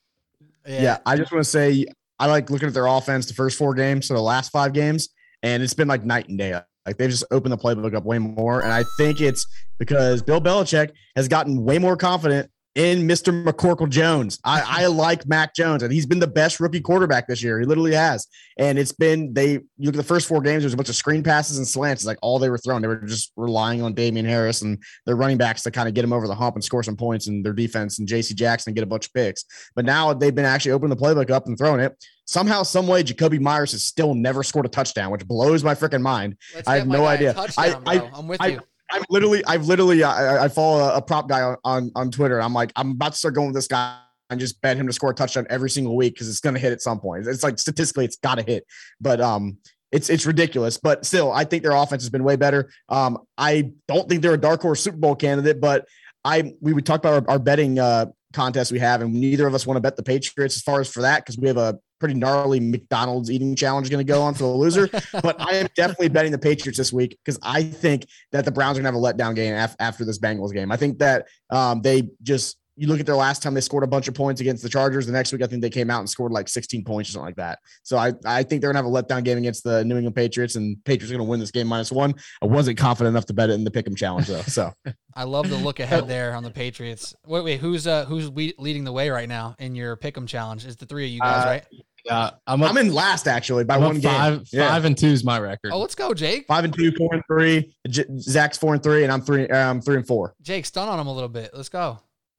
[0.68, 0.98] Yeah.
[1.04, 1.84] I just want to say
[2.20, 5.08] I like looking at their offense the first four games, so the last five games,
[5.42, 6.60] and it's been like night and day.
[6.88, 8.62] Like they've just opened the playbook up way more.
[8.62, 9.46] And I think it's
[9.78, 13.44] because Bill Belichick has gotten way more confident in Mr.
[13.44, 14.38] McCorkle Jones.
[14.42, 17.60] I, I like Mac Jones, and he's been the best rookie quarterback this year.
[17.60, 18.26] He literally has.
[18.56, 20.96] And it's been they you look at the first four games, there's a bunch of
[20.96, 22.02] screen passes and slants.
[22.02, 22.80] It's like all they were throwing.
[22.80, 26.04] They were just relying on Damien Harris and their running backs to kind of get
[26.04, 28.76] him over the hump and score some points and their defense and JC Jackson and
[28.76, 29.44] get a bunch of picks.
[29.74, 31.96] But now they've been actually opening the playbook up and throwing it.
[32.28, 36.02] Somehow, some way, Jakobi Meyers has still never scored a touchdown, which blows my freaking
[36.02, 36.36] mind.
[36.54, 37.32] Let's I have no idea.
[37.32, 38.60] touchdown, I, I'm with I- you.
[38.90, 42.40] I'm literally, I've literally, I, I follow a, a prop guy on, on on Twitter.
[42.40, 43.98] I'm like, I'm about to start going with this guy
[44.30, 46.60] and just bet him to score a touchdown every single week because it's going to
[46.60, 47.26] hit at some point.
[47.26, 48.64] It's like statistically, it's got to hit,
[49.00, 49.58] but um,
[49.92, 50.78] it's it's ridiculous.
[50.78, 52.70] But still, I think their offense has been way better.
[52.88, 55.86] Um, I don't think they're a dark horse Super Bowl candidate, but
[56.24, 59.54] I we would talk about our, our betting uh contest we have, and neither of
[59.54, 61.78] us want to bet the Patriots as far as for that because we have a
[61.98, 64.88] pretty gnarly McDonald's eating challenge going to go on for the loser.
[65.22, 68.78] but I am definitely betting the Patriots this week because I think that the Browns
[68.78, 70.70] are going to have a letdown game af- after this Bengals game.
[70.70, 73.86] I think that um, they just you look at their last time they scored a
[73.86, 75.06] bunch of points against the Chargers.
[75.06, 77.26] The next week, I think they came out and scored like 16 points or something
[77.26, 77.58] like that.
[77.82, 80.54] So I, I think they're gonna have a letdown game against the New England Patriots,
[80.56, 82.14] and Patriots are gonna win this game minus one.
[82.42, 84.42] I wasn't confident enough to bet it in the pick'em challenge though.
[84.42, 84.72] So
[85.14, 87.14] I love the look ahead there on the Patriots.
[87.26, 90.64] Wait, wait, who's uh who's we- leading the way right now in your pick'em challenge?
[90.64, 91.64] Is the three of you guys, Uh, right?
[92.04, 94.12] Yeah, I'm up, I'm in last actually by I'm up one game.
[94.12, 94.68] five, Yeah.
[94.70, 95.72] five and two is my record.
[95.72, 96.46] Oh, let's go, Jake.
[96.46, 97.74] Five and two, four and three.
[97.88, 99.46] J- Zach's four and three, and I'm three.
[99.48, 100.34] Um, three and four.
[100.40, 101.50] Jake, stun on him a little bit.
[101.52, 101.98] Let's go.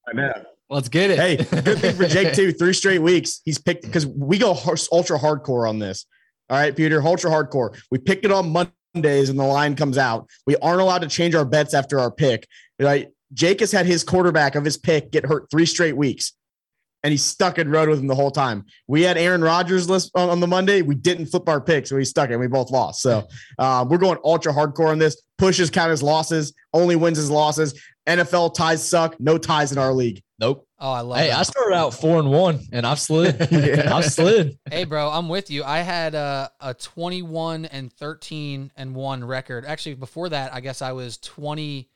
[0.10, 0.34] I know.
[0.70, 1.18] Let's get it.
[1.18, 2.51] Hey, good thing for Jake too.
[2.60, 4.55] Three straight weeks he's picked because we go
[4.91, 6.05] ultra hardcore on this.
[6.49, 7.80] All right, Peter, ultra hardcore.
[7.91, 8.51] We pick it on
[8.95, 10.28] Mondays and the line comes out.
[10.45, 12.47] We aren't allowed to change our bets after our pick.
[12.80, 13.10] Right?
[13.34, 16.34] Jake has had his quarterback of his pick get hurt three straight weeks,
[17.03, 18.66] and he's stuck and rode with him the whole time.
[18.88, 20.82] We had Aaron Rodgers list on, on the Monday.
[20.82, 22.34] We didn't flip our pick, so he stuck it.
[22.34, 23.01] And we both lost.
[23.01, 25.22] So uh, we're going ultra hardcore on this.
[25.38, 26.53] Pushes count his losses.
[26.74, 27.80] Only wins his losses.
[28.10, 29.20] NFL ties suck.
[29.20, 30.22] No ties in our league.
[30.39, 30.66] Nope.
[30.80, 31.38] Oh, I love Hey, it.
[31.38, 33.47] I started out four and one, and I've slid.
[33.51, 33.93] Yeah.
[33.95, 34.57] I've slid.
[34.70, 35.64] Hey, bro, I'm with you.
[35.64, 39.66] I had a, a 21 and 13 and one record.
[39.66, 41.89] Actually, before that, I guess I was 20.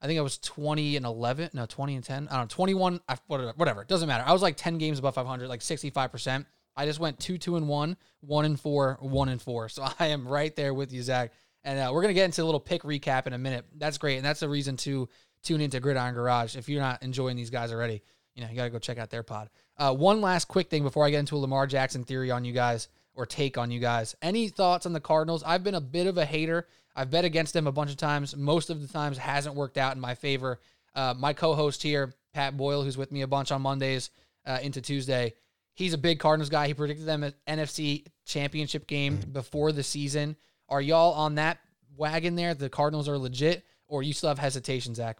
[0.00, 1.50] I think I was 20 and 11.
[1.54, 2.28] No, 20 and 10.
[2.28, 2.46] I don't know.
[2.48, 3.00] 21.
[3.26, 3.52] Whatever.
[3.56, 3.82] Whatever.
[3.82, 4.24] It doesn't matter.
[4.26, 6.46] I was like 10 games above 500, like 65%.
[6.76, 9.68] I just went two, two and one, one and four, one and four.
[9.68, 11.32] So I am right there with you, Zach.
[11.64, 13.64] And uh, we're gonna get into a little pick recap in a minute.
[13.76, 15.08] That's great, and that's the reason to
[15.42, 16.56] tune into Gridiron Garage.
[16.56, 18.02] If you're not enjoying these guys already,
[18.34, 19.50] you know you gotta go check out their pod.
[19.76, 22.52] Uh, one last quick thing before I get into a Lamar Jackson theory on you
[22.52, 24.14] guys or take on you guys.
[24.22, 25.42] Any thoughts on the Cardinals?
[25.44, 26.68] I've been a bit of a hater.
[26.94, 28.36] I've bet against them a bunch of times.
[28.36, 30.60] Most of the times hasn't worked out in my favor.
[30.94, 34.10] Uh, my co-host here, Pat Boyle, who's with me a bunch on Mondays
[34.46, 35.34] uh, into Tuesday,
[35.74, 36.66] he's a big Cardinals guy.
[36.66, 40.36] He predicted them at NFC Championship game before the season.
[40.68, 41.58] Are y'all on that
[41.96, 42.54] wagon there?
[42.54, 45.18] The Cardinals are legit, or you still have hesitation, Zach?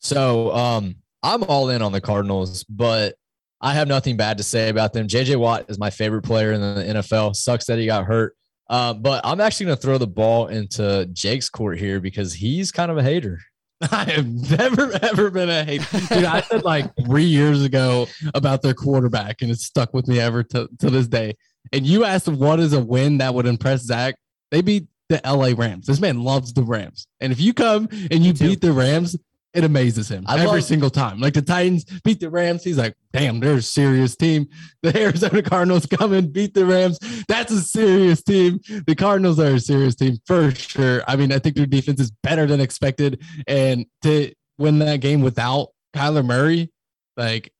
[0.00, 3.16] So um, I'm all in on the Cardinals, but
[3.60, 5.08] I have nothing bad to say about them.
[5.08, 7.34] JJ Watt is my favorite player in the NFL.
[7.34, 8.36] Sucks that he got hurt.
[8.70, 12.70] Um, but I'm actually going to throw the ball into Jake's court here because he's
[12.70, 13.40] kind of a hater.
[13.92, 18.60] I have never ever been a hater, Dude, I said like three years ago about
[18.60, 21.36] their quarterback, and it's stuck with me ever to, to this day.
[21.72, 24.16] And you asked what is a win that would impress Zach?
[24.50, 25.86] They beat the LA Rams.
[25.86, 27.06] This man loves the Rams.
[27.20, 29.16] And if you come and you beat the Rams,
[29.58, 31.20] it amazes him I every love- single time.
[31.20, 34.46] Like the Titans beat the Rams, he's like, damn, they're a serious team.
[34.82, 36.98] The Arizona Cardinals come and beat the Rams.
[37.26, 38.60] That's a serious team.
[38.86, 41.02] The Cardinals are a serious team for sure.
[41.08, 43.20] I mean, I think their defense is better than expected.
[43.48, 46.72] And to win that game without Kyler Murray,
[47.16, 47.52] like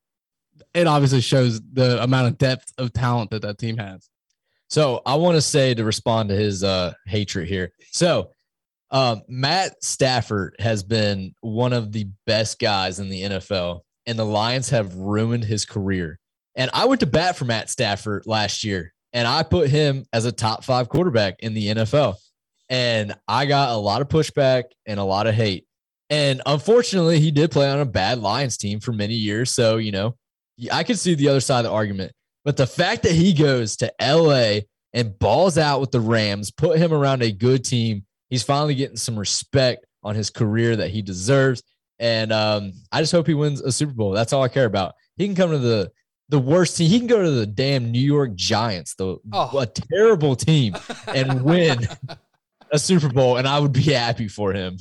[0.75, 4.09] it obviously shows the amount of depth of talent that that team has.
[4.71, 7.73] So I want to say to respond to his uh, hatred here.
[7.91, 8.31] So
[8.91, 14.25] um, Matt Stafford has been one of the best guys in the NFL, and the
[14.25, 16.19] Lions have ruined his career.
[16.55, 20.25] And I went to bat for Matt Stafford last year, and I put him as
[20.25, 22.17] a top five quarterback in the NFL.
[22.71, 25.67] And I got a lot of pushback and a lot of hate.
[26.11, 29.51] And unfortunately, he did play on a bad Lions team for many years.
[29.51, 30.17] So, you know,
[30.73, 32.13] I could see the other side of the argument.
[32.45, 34.61] But the fact that he goes to LA
[34.95, 38.97] and balls out with the Rams, put him around a good team, he's finally getting
[38.97, 41.63] some respect on his career that he deserves.
[41.99, 44.13] And um, I just hope he wins a Super Bowl.
[44.13, 44.95] That's all I care about.
[45.17, 45.91] He can come to the
[46.31, 46.89] the worst team.
[46.91, 49.59] He can go to the damn New York Giants, the Oh.
[49.59, 50.77] a terrible team,
[51.09, 51.89] and win
[52.71, 54.77] a Super Bowl, and I would be happy for him.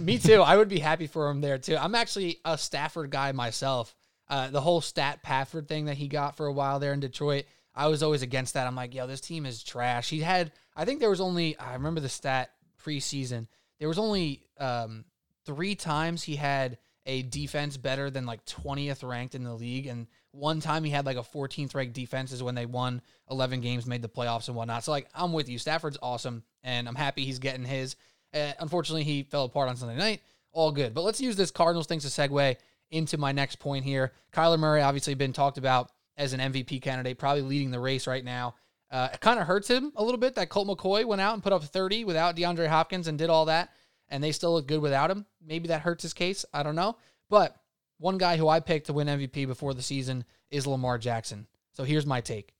[0.00, 0.40] Me too.
[0.42, 1.76] I would be happy for him there too.
[1.76, 3.94] I'm actually a Stafford guy myself.
[4.28, 7.44] Uh, the whole stat Pafford thing that he got for a while there in Detroit,
[7.76, 8.66] I was always against that.
[8.66, 10.08] I'm like, yo, this team is trash.
[10.08, 12.50] He had, I think there was only, I remember the stat
[12.86, 13.46] preseason.
[13.78, 15.04] There was only um,
[15.44, 20.06] three times he had a defense better than like 20th ranked in the league, and
[20.32, 23.86] one time he had like a 14th ranked defense is when they won 11 games,
[23.86, 24.84] made the playoffs and whatnot.
[24.84, 25.58] So like, I'm with you.
[25.58, 27.96] Stafford's awesome, and I'm happy he's getting his.
[28.34, 30.20] Uh, unfortunately, he fell apart on Sunday night.
[30.52, 30.94] All good.
[30.94, 32.56] But let's use this Cardinals thing to segue
[32.90, 34.12] into my next point here.
[34.32, 38.24] Kyler Murray, obviously, been talked about as an MVP candidate, probably leading the race right
[38.24, 38.54] now.
[38.90, 41.42] Uh, it kind of hurts him a little bit that Colt McCoy went out and
[41.42, 43.70] put up 30 without DeAndre Hopkins and did all that,
[44.08, 45.26] and they still look good without him.
[45.44, 46.44] Maybe that hurts his case.
[46.54, 46.96] I don't know.
[47.28, 47.56] But
[47.98, 51.46] one guy who I picked to win MVP before the season is Lamar Jackson.
[51.72, 52.54] So here's my take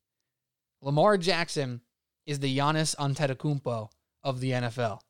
[0.81, 1.81] Lamar Jackson
[2.27, 3.89] is the Giannis Antetokounmpo
[4.25, 5.01] of the NFL.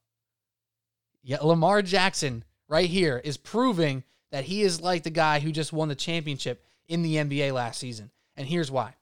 [1.22, 5.72] Yeah, Lamar Jackson right here is proving that he is like the guy who just
[5.72, 8.10] won the championship in the NBA last season.
[8.36, 8.94] And here's why.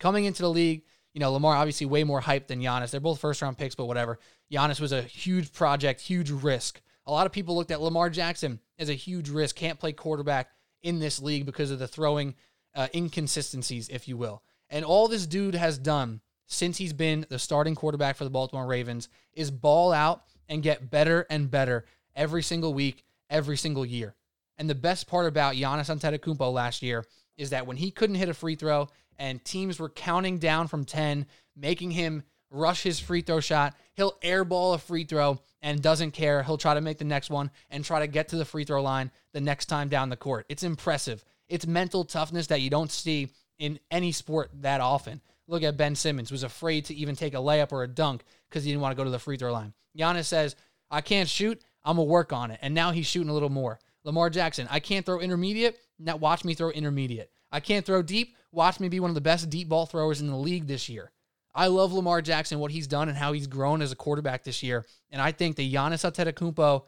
[0.00, 0.82] Coming into the league,
[1.14, 2.90] you know, Lamar obviously way more hype than Giannis.
[2.90, 4.18] They're both first round picks, but whatever.
[4.52, 6.82] Giannis was a huge project, huge risk.
[7.06, 10.50] A lot of people looked at Lamar Jackson as a huge risk, can't play quarterback
[10.82, 12.34] in this league because of the throwing
[12.74, 14.42] uh, inconsistencies, if you will.
[14.68, 18.66] And all this dude has done since he's been the starting quarterback for the Baltimore
[18.66, 21.84] Ravens is ball out and get better and better
[22.16, 24.14] every single week, every single year.
[24.58, 27.04] And the best part about Giannis Antetokounmpo last year
[27.36, 28.88] is that when he couldn't hit a free throw
[29.18, 34.12] and teams were counting down from 10, making him rush his free throw shot, he'll
[34.22, 36.42] airball a free throw and doesn't care.
[36.42, 38.82] He'll try to make the next one and try to get to the free throw
[38.82, 40.46] line the next time down the court.
[40.48, 41.24] It's impressive.
[41.48, 45.20] It's mental toughness that you don't see in any sport that often.
[45.46, 48.64] Look at Ben Simmons, was afraid to even take a layup or a dunk because
[48.64, 49.74] he didn't want to go to the free throw line.
[49.96, 50.56] Giannis says,
[50.90, 51.62] I can't shoot.
[51.84, 52.58] I'm going to work on it.
[52.62, 53.78] And now he's shooting a little more.
[54.04, 55.78] Lamar Jackson, I can't throw intermediate.
[55.98, 57.30] Now watch me throw intermediate.
[57.52, 58.36] I can't throw deep.
[58.54, 61.10] Watch me be one of the best deep ball throwers in the league this year.
[61.54, 64.62] I love Lamar Jackson, what he's done and how he's grown as a quarterback this
[64.62, 64.84] year.
[65.10, 66.84] And I think the Giannis Antetokounmpo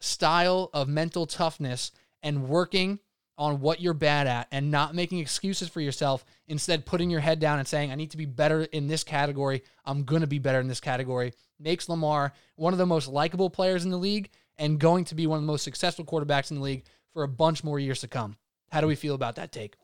[0.00, 1.90] style of mental toughness
[2.22, 2.98] and working
[3.36, 7.40] on what you're bad at and not making excuses for yourself, instead putting your head
[7.40, 9.62] down and saying, I need to be better in this category.
[9.86, 13.50] I'm going to be better in this category, makes Lamar one of the most likable
[13.50, 16.58] players in the league and going to be one of the most successful quarterbacks in
[16.58, 18.36] the league for a bunch more years to come.
[18.70, 19.76] How do we feel about that take?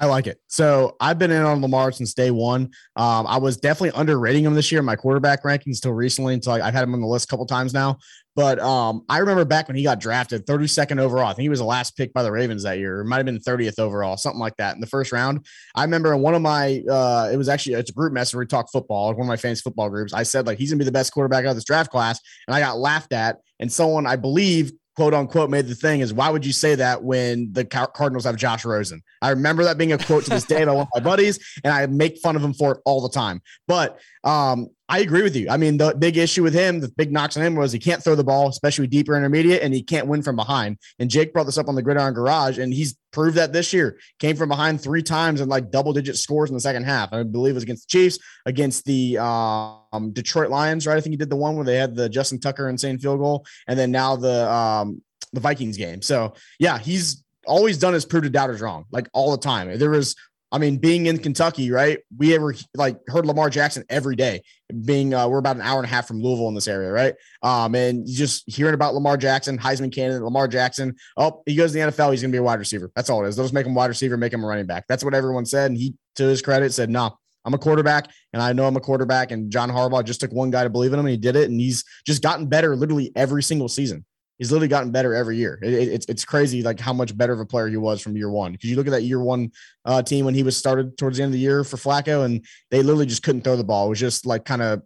[0.00, 0.40] I like it.
[0.46, 2.70] So I've been in on Lamar since day one.
[2.94, 6.34] Um, I was definitely underrating him this year in my quarterback rankings until recently.
[6.34, 7.98] Until I, I've had him on the list a couple times now.
[8.36, 11.26] But um, I remember back when he got drafted, 32nd overall.
[11.26, 13.00] I think he was the last pick by the Ravens that year.
[13.00, 15.44] It might have been 30th overall, something like that in the first round.
[15.74, 18.42] I remember in one of my, uh, it was actually it's a group message where
[18.42, 19.08] we talk football.
[19.08, 20.12] One of my fantasy football groups.
[20.12, 22.54] I said like he's gonna be the best quarterback out of this draft class, and
[22.54, 23.38] I got laughed at.
[23.58, 27.04] And someone I believe quote unquote made the thing is why would you say that
[27.04, 29.00] when the Cardinals have Josh Rosen?
[29.22, 31.72] I remember that being a quote to this day by one of my buddies, and
[31.72, 33.40] I make fun of him for it all the time.
[33.68, 35.50] But um, I agree with you.
[35.50, 38.02] I mean, the big issue with him, the big knocks on him was he can't
[38.02, 40.78] throw the ball, especially deeper intermediate, and he can't win from behind.
[40.98, 43.98] And Jake brought this up on the Gridiron Garage, and he's proved that this year.
[44.18, 47.12] Came from behind three times and like double digit scores in the second half.
[47.12, 50.96] I believe it was against the Chiefs, against the um, Detroit Lions, right?
[50.96, 53.44] I think he did the one where they had the Justin Tucker insane field goal,
[53.66, 55.02] and then now the um,
[55.34, 56.00] the Vikings game.
[56.00, 59.76] So yeah, he's always done his prove to doubters wrong, like all the time.
[59.78, 60.14] There was
[60.50, 61.98] I mean, being in Kentucky, right?
[62.16, 64.42] We ever like heard Lamar Jackson every day.
[64.84, 67.14] Being uh, we're about an hour and a half from Louisville in this area, right?
[67.42, 70.96] Um, and just hearing about Lamar Jackson, Heisman candidate, Lamar Jackson.
[71.16, 72.90] Oh, he goes to the NFL, he's gonna be a wide receiver.
[72.94, 73.36] That's all it is.
[73.36, 74.86] They'll just make him wide receiver, make him a running back.
[74.88, 75.70] That's what everyone said.
[75.70, 77.10] And he, to his credit, said, "No, nah,
[77.44, 80.50] I'm a quarterback, and I know I'm a quarterback." And John Harbaugh just took one
[80.50, 81.50] guy to believe in him, and he did it.
[81.50, 84.04] And he's just gotten better, literally every single season
[84.38, 85.58] he's literally gotten better every year.
[85.62, 88.16] It, it, it's it's crazy like how much better of a player he was from
[88.16, 88.52] year one.
[88.52, 89.52] Because you look at that year one
[89.84, 92.44] uh, team when he was started towards the end of the year for Flacco, and
[92.70, 93.86] they literally just couldn't throw the ball.
[93.86, 94.82] It was just like kind of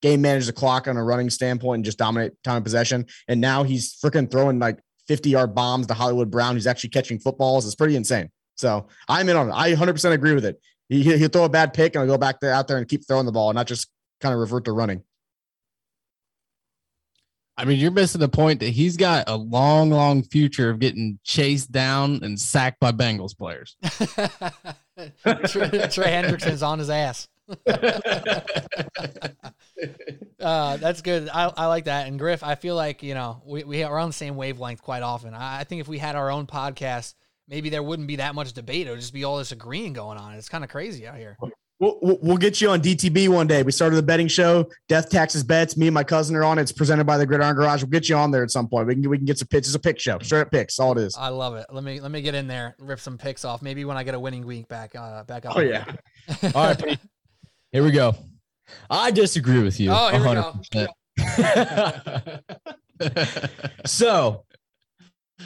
[0.00, 3.06] game manage the clock on a running standpoint and just dominate time of possession.
[3.28, 4.78] And now he's freaking throwing like
[5.08, 6.56] 50 yard bombs to Hollywood Brown.
[6.56, 7.64] He's actually catching footballs.
[7.64, 8.30] It's pretty insane.
[8.56, 9.52] So I'm in on it.
[9.52, 10.60] I 100% agree with it.
[10.88, 13.06] He, he'll throw a bad pick and I'll go back there out there and keep
[13.06, 13.88] throwing the ball, and not just
[14.20, 15.02] kind of revert to running.
[17.62, 21.20] I mean, you're missing the point that he's got a long, long future of getting
[21.22, 23.76] chased down and sacked by Bengals players.
[25.46, 27.28] Trey, Trey Hendrickson's on his ass.
[30.40, 31.28] uh, that's good.
[31.32, 32.08] I, I like that.
[32.08, 35.04] And Griff, I feel like, you know, we, we are on the same wavelength quite
[35.04, 35.32] often.
[35.32, 37.14] I, I think if we had our own podcast,
[37.46, 38.88] maybe there wouldn't be that much debate.
[38.88, 40.34] It would just be all this agreeing going on.
[40.34, 41.38] It's kind of crazy out here.
[41.82, 43.64] We'll, we'll, we'll get you on DTB one day.
[43.64, 45.76] We started the betting show, Death Taxes Bets.
[45.76, 46.62] Me and my cousin are on it.
[46.62, 47.82] It's presented by the Gridiron Garage.
[47.82, 48.86] We'll get you on there at some point.
[48.86, 49.66] We can we can get some picks.
[49.66, 50.78] It's a pick show, straight up picks.
[50.78, 51.16] All it is.
[51.18, 51.66] I love it.
[51.72, 53.62] Let me let me get in there, rip some picks off.
[53.62, 55.56] Maybe when I get a winning week back uh, back up.
[55.56, 55.84] Oh yeah.
[56.54, 57.00] All right, Pete.
[57.72, 58.14] Here we go.
[58.88, 59.90] I disagree with you.
[59.92, 60.88] Oh, here we go.
[63.00, 63.70] 100%.
[63.86, 64.44] so,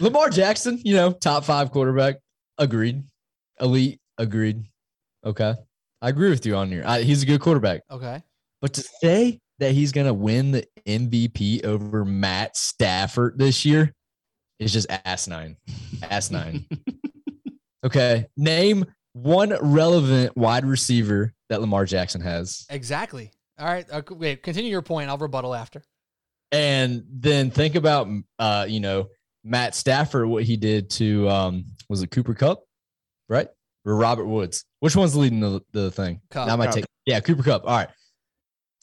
[0.01, 2.17] Lamar Jackson, you know, top five quarterback.
[2.59, 3.05] Agreed.
[3.59, 4.01] Elite.
[4.19, 4.65] Agreed.
[5.25, 5.55] Okay.
[6.03, 6.85] I agree with you on here.
[6.87, 7.83] I, he's a good quarterback.
[7.91, 8.23] Okay.
[8.61, 13.93] But to say that he's going to win the MVP over Matt Stafford this year
[14.59, 15.57] is just asinine.
[16.03, 16.67] Asinine.
[17.85, 18.27] okay.
[18.37, 22.67] Name one relevant wide receiver that Lamar Jackson has.
[22.69, 23.31] Exactly.
[23.59, 23.87] All right.
[23.91, 24.43] Uh, wait.
[24.43, 25.09] Continue your point.
[25.09, 25.83] I'll rebuttal after.
[26.53, 29.09] And then think about, uh, you know,
[29.45, 32.65] Matt Stafford, what he did to, um, was it Cooper Kupp,
[33.29, 33.49] right?
[33.87, 34.65] Or Robert Woods?
[34.81, 36.21] Which one's leading the, the thing?
[36.31, 36.49] Kupp.
[36.49, 36.75] Now my Cup.
[36.75, 36.85] take.
[37.07, 37.63] Yeah, Cooper Kupp.
[37.65, 37.89] All right.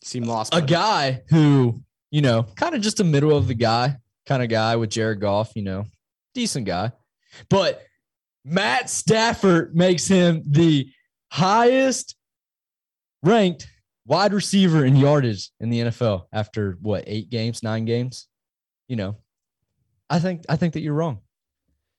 [0.04, 0.54] Seem lost.
[0.54, 4.42] a but- guy who, you know, kind of just a middle of the guy kind
[4.42, 5.86] of guy with Jared Goff, you know,
[6.34, 6.92] decent guy.
[7.50, 7.82] But
[8.46, 10.90] Matt Stafford makes him the
[11.32, 12.16] highest
[13.22, 13.68] ranked
[14.06, 18.28] wide receiver in yardage in the NFL after what, eight games, nine games?
[18.88, 19.18] You know,
[20.10, 21.20] I think I think that you're wrong.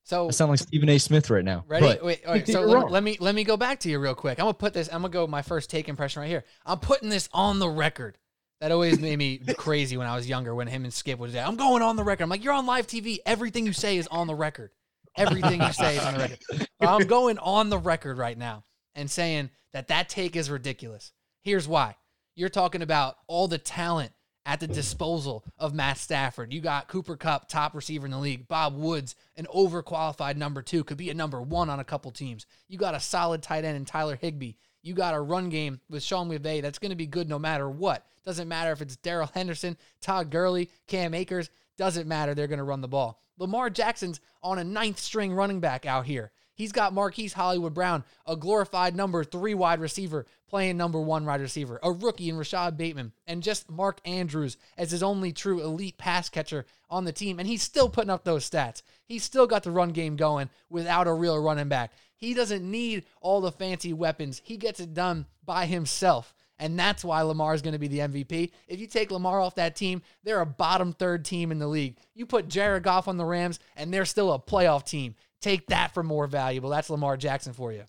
[0.05, 0.99] So I sound like Stephen A.
[0.99, 1.65] Smith right now.
[1.67, 1.87] Ready?
[1.87, 2.45] But Wait, all right.
[2.45, 4.39] think So let, let me let me go back to you real quick.
[4.39, 4.89] I'm gonna put this.
[4.89, 6.45] I'm gonna go with my first take impression right here.
[6.65, 8.19] I'm putting this on the record.
[8.61, 10.55] That always made me crazy when I was younger.
[10.55, 12.23] When him and Skip was there, I'm going on the record.
[12.25, 13.19] I'm like, you're on live TV.
[13.25, 14.71] Everything you say is on the record.
[15.17, 16.39] Everything you say is on the record.
[16.79, 21.13] But I'm going on the record right now and saying that that take is ridiculous.
[21.43, 21.97] Here's why.
[22.35, 24.13] You're talking about all the talent
[24.47, 26.53] at the disposal of Matt Stafford.
[26.53, 28.47] You got Cooper Kupp, top receiver in the league.
[28.47, 32.47] Bob Woods, an overqualified number two, could be a number one on a couple teams.
[32.69, 34.53] You got a solid tight end in Tyler Higbee.
[34.83, 37.71] You got a run game with Sean McVay that's going to be good no matter
[37.71, 38.07] what.
[38.25, 41.49] Doesn't matter if it's Darrell Henderson, Todd Gurley, Cam Akers.
[41.79, 42.35] Doesn't matter.
[42.35, 43.21] They're going to run the ball.
[43.39, 46.31] Lamar Jackson's on a ninth string running back out here.
[46.55, 51.41] He's got Marquise Hollywood Brown, a glorified number three wide receiver, playing number one wide
[51.41, 55.99] receiver, a rookie in Rashod Bateman, and just Mark Andrews as his only true elite
[55.99, 57.39] pass catcher on the team.
[57.39, 58.83] And he's still putting up those stats.
[59.05, 61.93] He's still got the run game going without a real running back.
[62.17, 64.41] He doesn't need all the fancy weapons.
[64.45, 66.35] He gets it done by himself.
[66.59, 68.53] And that's why Lamar is going to be the MVP.
[68.69, 71.97] If you take Lamar off that team, they're a bottom third team in the league.
[72.15, 75.17] You put Jared Goff on the Rams, and they're still a playoff team.
[75.45, 76.71] Take that for more valuable.
[76.71, 77.85] That's Lamar Jackson for you.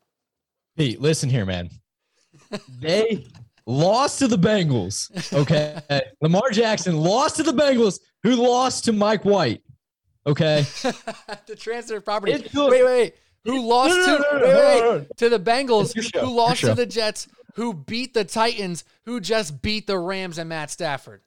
[0.75, 1.69] Pete, listen here, man.
[2.81, 3.27] They
[3.65, 5.09] lost to the Bengals.
[5.33, 5.79] Okay.
[6.21, 9.61] Lamar Jackson lost to the Bengals, who lost to Mike White.
[10.27, 10.65] Okay.
[11.47, 12.33] the transfer property.
[12.33, 13.15] It took- wait, wait, wait.
[13.45, 15.85] Who lost No, to no, no, wait, wait, to the Bengals?
[15.85, 17.29] It's your show, Who lost to the Jets?
[17.55, 18.83] Who beat the Titans?
[19.05, 21.21] Who just beat the Rams and Matt Stafford?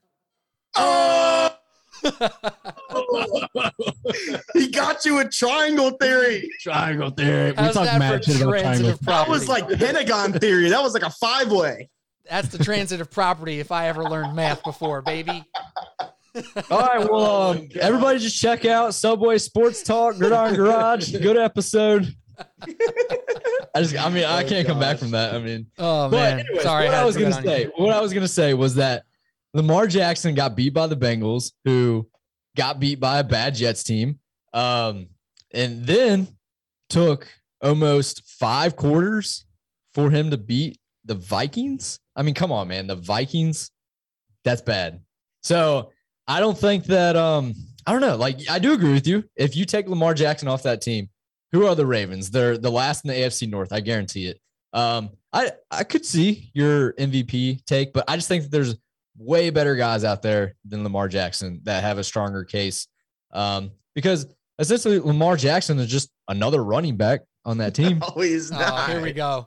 [0.76, 1.57] Oh!
[4.54, 6.50] He got you a triangle theory.
[6.60, 7.50] Triangle theory.
[7.52, 8.72] We How's talk that mad for shit about triangle.
[8.72, 10.68] transitive That was like Pentagon theory.
[10.70, 11.88] That was like a five way.
[12.28, 13.60] That's the transitive property.
[13.60, 15.44] If I ever learned math before, baby.
[16.70, 17.10] All right.
[17.10, 21.10] Well, um, everybody just check out Subway Sports Talk, Gridiron Garage.
[21.12, 22.14] Good episode.
[23.74, 25.34] I just, I mean, I can't come back from that.
[25.34, 26.86] I mean, Oh but man, anyways, sorry.
[26.86, 27.72] what I, I was gonna put that on say, you.
[27.76, 29.04] what I was gonna say was that
[29.58, 32.08] Lamar Jackson got beat by the Bengals, who
[32.56, 34.20] got beat by a bad Jets team,
[34.54, 35.08] um,
[35.52, 36.28] and then
[36.88, 37.26] took
[37.60, 39.46] almost five quarters
[39.94, 41.98] for him to beat the Vikings.
[42.14, 43.72] I mean, come on, man, the Vikings.
[44.44, 45.00] That's bad.
[45.42, 45.90] So
[46.28, 47.16] I don't think that.
[47.16, 47.52] Um,
[47.84, 48.14] I don't know.
[48.14, 49.24] Like I do agree with you.
[49.34, 51.08] If you take Lamar Jackson off that team,
[51.50, 52.30] who are the Ravens?
[52.30, 53.72] They're the last in the AFC North.
[53.72, 54.40] I guarantee it.
[54.72, 58.76] Um, I I could see your MVP take, but I just think that there's
[59.18, 62.86] way better guys out there than Lamar Jackson that have a stronger case.
[63.32, 64.26] Um, because
[64.58, 68.00] essentially Lamar Jackson is just another running back on that team.
[68.16, 68.88] Oh, he's Oh, not.
[68.90, 69.46] here we go.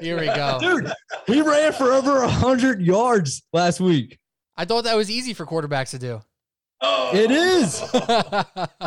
[0.00, 0.58] Here we go.
[0.60, 0.92] Dude,
[1.26, 4.18] he ran for over hundred yards last week.
[4.56, 6.20] I thought that was easy for quarterbacks to do.
[6.82, 7.82] It is.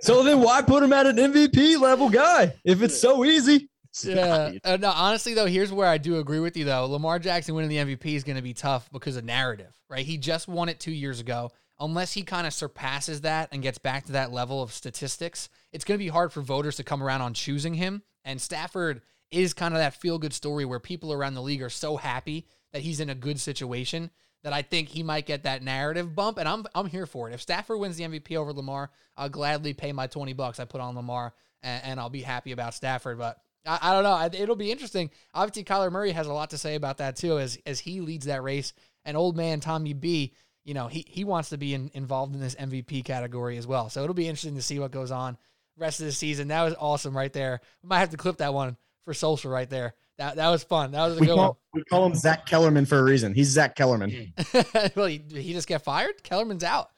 [0.00, 3.68] So then why put him at an MVP level guy if it's so easy?
[4.04, 4.52] yeah.
[4.64, 6.86] Uh, no, honestly, though, here's where I do agree with you, though.
[6.86, 10.04] Lamar Jackson winning the MVP is going to be tough because of narrative, right?
[10.04, 11.52] He just won it two years ago.
[11.80, 15.84] Unless he kind of surpasses that and gets back to that level of statistics, it's
[15.84, 18.02] going to be hard for voters to come around on choosing him.
[18.24, 21.70] And Stafford is kind of that feel good story where people around the league are
[21.70, 24.10] so happy that he's in a good situation
[24.44, 27.34] that I think he might get that narrative bump, and I'm I'm here for it.
[27.34, 30.80] If Stafford wins the MVP over Lamar, I'll gladly pay my twenty bucks I put
[30.80, 33.18] on Lamar, and, and I'll be happy about Stafford.
[33.18, 34.10] But I, I don't know.
[34.10, 35.10] I, it'll be interesting.
[35.32, 38.26] Obviously, Kyler Murray has a lot to say about that too, as as he leads
[38.26, 38.72] that race.
[39.04, 40.32] And old man Tommy B,
[40.64, 43.90] you know, he he wants to be in, involved in this MVP category as well.
[43.90, 45.36] So it'll be interesting to see what goes on
[45.76, 46.48] rest of the season.
[46.48, 47.60] That was awesome right there.
[47.82, 49.94] We might have to clip that one for social right there.
[50.18, 50.92] That that was fun.
[50.92, 53.34] That was a We good call, we call him Zach Kellerman for a reason.
[53.34, 54.32] He's Zach Kellerman.
[54.94, 56.22] well, he, he just got fired.
[56.22, 56.90] Kellerman's out.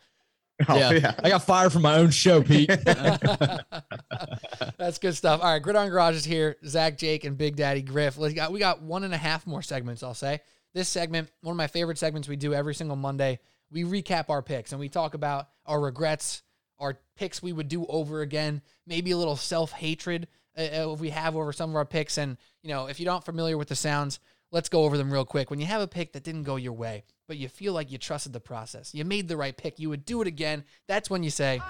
[0.69, 0.93] Oh, yeah.
[0.93, 1.15] yeah.
[1.23, 2.69] I got fired from my own show, Pete.
[4.79, 5.43] That's good stuff.
[5.43, 6.57] All right, Gridiron Garage is here.
[6.65, 8.17] Zach, Jake, and Big Daddy Griff.
[8.17, 10.03] We got we got one and a half more segments.
[10.03, 10.41] I'll say
[10.77, 13.39] this segment, one of my favorite segments we do every single Monday.
[13.71, 16.43] We recap our picks and we talk about our regrets,
[16.79, 21.01] our picks we would do over again, maybe a little self hatred uh, uh, if
[21.01, 22.19] we have over some of our picks.
[22.19, 24.21] And you know, if you're not familiar with the sounds,
[24.53, 25.51] let's go over them real quick.
[25.51, 27.99] When you have a pick that didn't go your way, but you feel like you
[27.99, 30.65] trusted the process, you made the right pick, you would do it again.
[30.87, 31.61] That's when you say.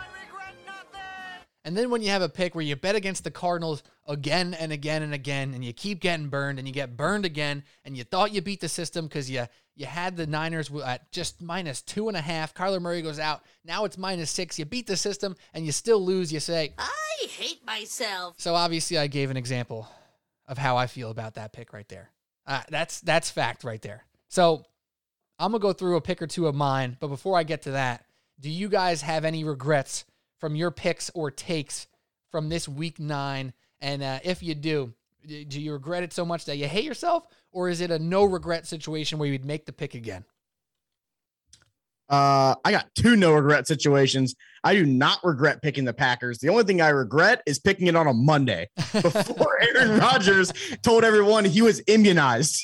[1.66, 4.70] And then when you have a pick where you bet against the Cardinals again and
[4.70, 8.05] again and again, and you keep getting burned, and you get burned again, and you
[8.05, 12.07] thought you beat the system because you you had the Niners at just minus two
[12.07, 12.55] and a half.
[12.55, 13.43] Kyler Murray goes out.
[13.64, 14.61] Now it's minus six.
[14.61, 16.33] You beat the system, and you still lose.
[16.33, 18.37] You say, I hate myself.
[18.39, 19.89] so obviously, I gave an example
[20.47, 22.12] of how I feel about that pick right there.
[22.47, 24.05] Uh, that's that's fact right there.
[24.28, 24.64] So
[25.38, 27.72] I'm gonna go through a pick or two of mine, but before I get to
[27.72, 28.05] that,
[28.40, 30.05] do you guys have any regrets
[30.38, 31.86] from your picks or takes
[32.30, 33.53] from this week nine?
[33.80, 34.94] And uh, if you do,
[35.26, 38.24] do you regret it so much that you hate yourself, or is it a no
[38.24, 40.24] regret situation where you'd make the pick again?
[42.09, 44.34] Uh, I got two no regret situations.
[44.62, 46.38] I do not regret picking the Packers.
[46.38, 50.52] The only thing I regret is picking it on a Monday before Aaron Rodgers
[50.82, 52.62] told everyone he was immunized.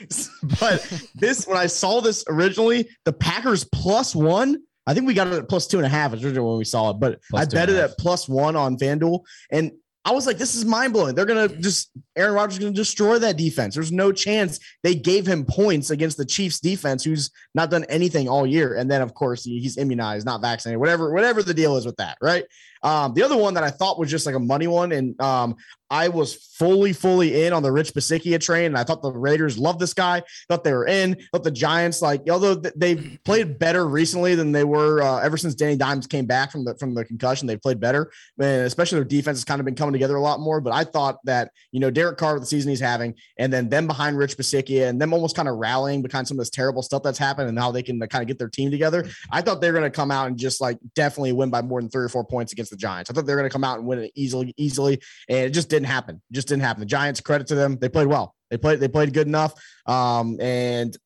[0.60, 5.28] but this, when I saw this originally, the Packers plus one, I think we got
[5.28, 7.44] it at plus two and a half originally when we saw it, but Plus I
[7.48, 9.20] bet it at plus one on FanDuel.
[9.50, 9.72] And
[10.04, 11.14] I was like, this is mind blowing.
[11.14, 13.74] They're to just, Aaron Rodgers to destroy that defense.
[13.74, 18.28] There's no chance they gave him points against the Chiefs defense, who's not done anything
[18.28, 18.74] all year.
[18.74, 21.96] And then, of course, he- he's immunized, not vaccinated, whatever, whatever the deal is with
[21.96, 22.18] that.
[22.20, 22.44] Right.
[22.82, 24.92] Um, the other one that I thought was just like a money one.
[24.92, 25.56] And um,
[25.92, 28.66] I was fully, fully in on the Rich Bisaccia train.
[28.66, 32.00] And I thought the Raiders loved this guy, thought they were in, thought the Giants,
[32.00, 36.24] like, although they've played better recently than they were uh, ever since Danny Dimes came
[36.24, 38.10] back from the, from the concussion, they've played better.
[38.40, 40.60] And especially their defense has kind of been coming together a lot more.
[40.60, 43.68] But I thought that, you know, Derek Carr, with the season he's having, and then
[43.68, 46.82] them behind Rich Bisaccia and them almost kind of rallying behind some of this terrible
[46.82, 49.06] stuff that's happened and how they can kind of get their team together.
[49.30, 51.80] I thought they were going to come out and just like definitely win by more
[51.82, 53.08] than three or four points against the Giants.
[53.10, 55.00] I thought they were going to come out and win it easily, easily.
[55.28, 56.16] And it just didn't happen.
[56.30, 56.80] It just didn't happen.
[56.80, 57.78] The Giants, credit to them.
[57.80, 58.34] They played well.
[58.50, 59.54] They played, they played good enough.
[59.86, 60.96] Um, and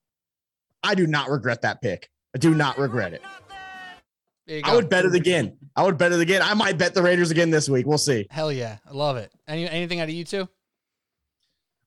[0.82, 2.08] I do not regret that pick.
[2.34, 3.22] I do not regret it.
[4.64, 5.56] I would bet it again.
[5.74, 6.40] I would bet it again.
[6.42, 7.84] I might bet the Raiders again this week.
[7.84, 8.26] We'll see.
[8.30, 9.32] Hell yeah, I love it.
[9.48, 10.48] Any anything out of you two?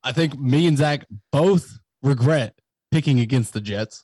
[0.03, 2.59] I think me and Zach both regret
[2.91, 4.03] picking against the Jets.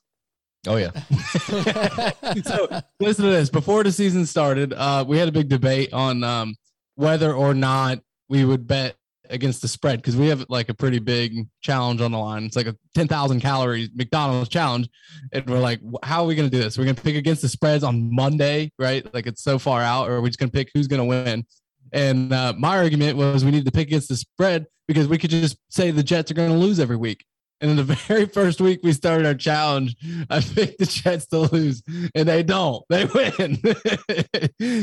[0.68, 0.92] Oh yeah.
[2.44, 3.50] so listen to this.
[3.50, 6.56] Before the season started, uh, we had a big debate on um,
[6.96, 8.00] whether or not
[8.30, 8.96] we would bet
[9.30, 12.44] against the spread because we have like a pretty big challenge on the line.
[12.44, 14.90] It's like a 10,000 calories McDonald's challenge.
[15.32, 16.78] And we're like, how are we going to do this?
[16.78, 19.12] We're going to pick against the spreads on Monday, right?
[19.14, 21.06] Like it's so far out, or we're we just going to pick who's going to
[21.06, 21.46] win?
[21.92, 25.30] And uh, my argument was we need to pick against the spread because we could
[25.30, 27.26] just say the Jets are going to lose every week.
[27.62, 29.96] And in the very first week we started our challenge,
[30.30, 31.84] I picked the Jets to lose,
[32.14, 32.84] and they don't.
[32.90, 33.58] They win.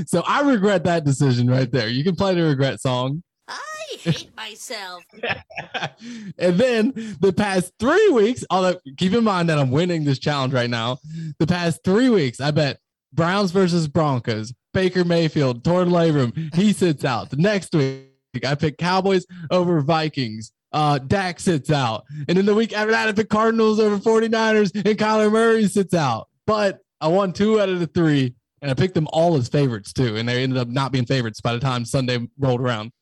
[0.07, 1.89] so I regret that decision right there.
[1.89, 3.23] You can play the regret song.
[3.49, 5.03] I hate myself.
[6.39, 10.55] and then the past three weeks, although keep in mind that I'm winning this challenge
[10.55, 10.99] right now,
[11.39, 12.79] the past three weeks, I bet
[13.13, 17.31] Browns versus Broncos, Baker Mayfield, Torn Labrum, he sits out.
[17.31, 18.07] The next week,
[18.47, 20.53] I pick Cowboys over Vikings.
[20.73, 22.05] Uh, Dak sits out.
[22.29, 25.95] And then the week after that, I the Cardinals over 49ers, and Kyler Murray sits
[25.95, 26.29] out.
[26.47, 29.93] But I won two out of the three, and I picked them all as favorites
[29.93, 30.17] too.
[30.17, 32.93] And they ended up not being favorites by the time Sunday rolled around.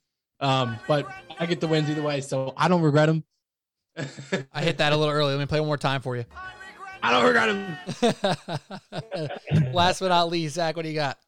[0.40, 1.06] Um, but
[1.38, 3.24] I get the wins either way, so I don't regret them.
[4.52, 5.32] I hit that a little early.
[5.34, 6.24] Let me play one more time for you.
[7.02, 8.18] I don't regret
[9.00, 9.72] them.
[9.72, 11.18] Last but not least, Zach, what do you got?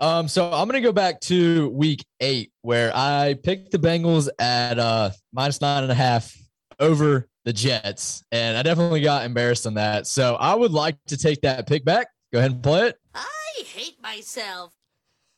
[0.00, 4.78] Um, so I'm gonna go back to week eight where I picked the Bengals at
[4.78, 6.36] uh minus nine and a half
[6.78, 10.06] over the Jets, and I definitely got embarrassed on that.
[10.06, 12.08] So I would like to take that pick back.
[12.32, 12.96] Go ahead and play it.
[13.14, 14.72] I hate myself.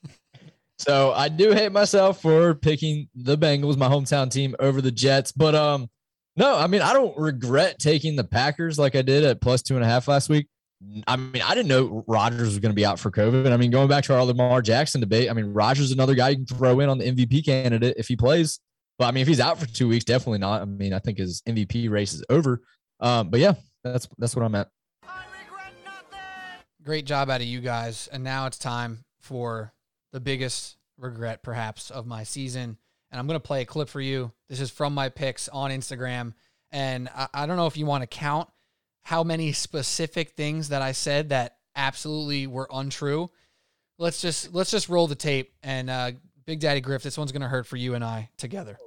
[0.79, 5.31] So I do hate myself for picking the Bengals, my hometown team, over the Jets.
[5.31, 5.91] But um,
[6.37, 9.75] No, I mean, I don't regret taking the Packers like I did at plus two
[9.75, 10.49] and a half last week.
[11.07, 13.53] I mean, I didn't know Rodgers was going to be out for COVID.
[13.53, 16.31] I mean, going back to our Lamar Jackson debate, I mean, Rodgers is another guy
[16.31, 18.61] you can throw in on the MVP candidate if he plays.
[18.99, 20.63] But I mean, if he's out for two weeks, definitely not.
[20.63, 22.63] I mean, I think his MVP race is over.
[22.99, 23.55] Um, but yeah,
[23.85, 24.69] that's that's what I'm at.
[26.83, 28.09] Great job out of you guys.
[28.11, 29.75] And now it's time for
[30.13, 32.79] the biggest regret, perhaps, of my season.
[33.11, 34.33] And I'm going to play a clip for you.
[34.49, 36.33] This is from my picks on Instagram.
[36.73, 38.49] And I, I don't know if you want to count
[39.03, 43.31] how many specific things that I said that absolutely were untrue.
[43.99, 46.13] Let's just let's just roll the tape and uh,
[46.47, 48.79] Big Daddy Griff, this one's gonna hurt for you and I together.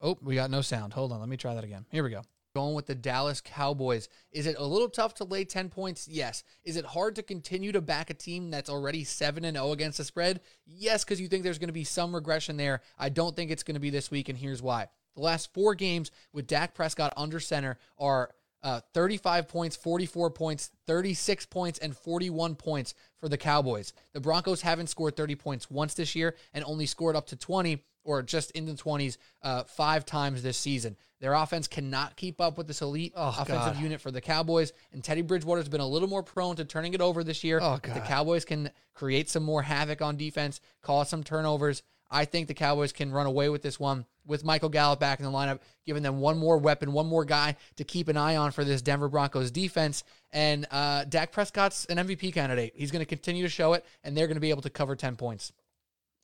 [0.00, 0.92] Oh, we got no sound.
[0.92, 1.84] Hold on, let me try that again.
[1.90, 2.22] Here we go.
[2.54, 4.08] Going with the Dallas Cowboys.
[4.32, 6.08] Is it a little tough to lay 10 points?
[6.08, 6.44] Yes.
[6.64, 9.98] Is it hard to continue to back a team that's already 7 and 0 against
[9.98, 10.40] the spread?
[10.64, 12.80] Yes, because you think there's going to be some regression there.
[12.98, 14.88] I don't think it's going to be this week, and here's why.
[15.18, 18.30] The last four games with Dak Prescott under center are
[18.62, 23.92] uh, 35 points, 44 points, 36 points, and 41 points for the Cowboys.
[24.12, 27.82] The Broncos haven't scored 30 points once this year and only scored up to 20
[28.04, 30.96] or just in the 20s uh, five times this season.
[31.20, 33.82] Their offense cannot keep up with this elite Oh, offensive God.
[33.82, 37.00] unit for the Cowboys, and Teddy Bridgewater's been a little more prone to turning it
[37.00, 37.58] over this year.
[37.60, 41.82] Oh, the Cowboys can create some more havoc on defense, cause some turnovers.
[42.10, 45.24] I think the Cowboys can run away with this one with Michael Gallup back in
[45.24, 48.50] the lineup, giving them one more weapon, one more guy to keep an eye on
[48.50, 50.04] for this Denver Broncos defense.
[50.32, 52.74] And uh, Dak Prescott's an MVP candidate.
[52.76, 54.94] He's going to continue to show it, and they're going to be able to cover
[54.94, 55.52] 10 points.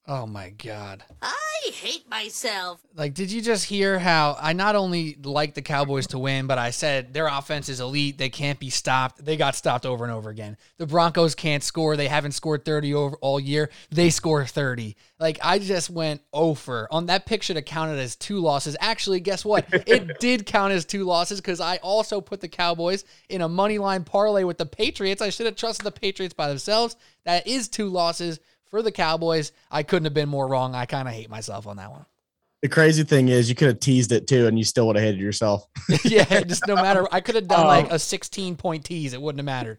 [0.07, 1.02] Oh, my God.
[1.22, 2.80] I hate myself.
[2.94, 6.59] Like, did you just hear how I not only like the Cowboys to win, but
[6.59, 8.18] I said their offense is elite.
[8.18, 9.24] They can't be stopped.
[9.24, 10.59] They got stopped over and over again.
[10.76, 11.96] The Broncos can't score.
[11.96, 13.70] They haven't scored 30 over all year.
[13.90, 14.94] They score 30.
[15.18, 18.76] Like, I just went over on that pick should have counted as two losses.
[18.80, 19.66] Actually, guess what?
[19.94, 23.78] It did count as two losses because I also put the Cowboys in a money
[23.78, 25.22] line parlay with the Patriots.
[25.22, 26.96] I should have trusted the Patriots by themselves.
[27.24, 28.40] That is two losses
[28.74, 29.52] for the Cowboys.
[29.70, 30.74] I couldn't have been more wrong.
[30.74, 32.04] I kind of hate myself on that one.
[32.60, 35.04] The crazy thing is, you could have teased it too, and you still would have
[35.04, 35.64] hated yourself.
[36.04, 37.06] yeah, just no matter.
[37.12, 39.12] I could have done Um, like a 16 point tease.
[39.12, 39.78] It wouldn't have mattered.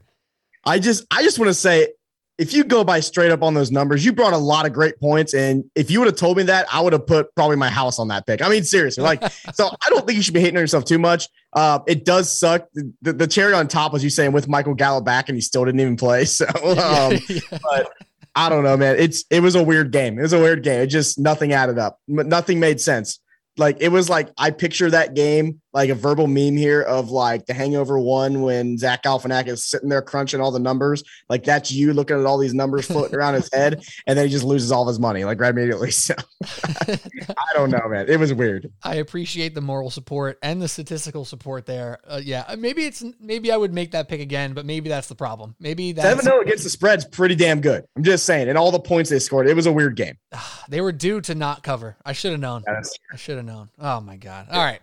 [0.63, 1.89] I just, I just want to say,
[2.37, 4.97] if you go by straight up on those numbers, you brought a lot of great
[4.99, 7.69] points, and if you would have told me that, I would have put probably my
[7.69, 8.41] house on that pick.
[8.41, 9.23] I mean, seriously, like,
[9.53, 11.27] so I don't think you should be hating on yourself too much.
[11.53, 12.67] Uh, it does suck.
[13.01, 15.65] The, the cherry on top was you saying with Michael Gallup back, and he still
[15.65, 16.25] didn't even play.
[16.35, 17.39] So, um, Yeah.
[17.51, 17.91] but
[18.35, 18.97] I don't know, man.
[18.99, 20.19] It's it was a weird game.
[20.19, 20.81] It was a weird game.
[20.81, 21.99] It just nothing added up.
[22.07, 23.19] Nothing made sense.
[23.57, 27.45] Like it was like I picture that game like a verbal meme here of like
[27.47, 31.03] the Hangover one when Zach Galifianakis is sitting there crunching all the numbers.
[31.27, 34.31] Like that's you looking at all these numbers floating around his head, and then he
[34.31, 35.91] just loses all of his money like right immediately.
[36.05, 36.13] So
[36.87, 38.07] I don't know, man.
[38.07, 38.71] It was weird.
[38.83, 41.99] I appreciate the moral support and the statistical support there.
[42.07, 45.15] Uh, yeah, maybe it's maybe I would make that pick again, but maybe that's the
[45.15, 45.55] problem.
[45.59, 47.85] Maybe that's Seven zero against the spread's pretty damn good.
[47.95, 50.17] I'm just saying, and all the points they scored, it was a weird game.
[50.69, 51.97] they were due to not cover.
[52.05, 52.63] I should have known.
[52.67, 53.69] I should have known.
[53.79, 54.47] Oh my god.
[54.51, 54.81] All right.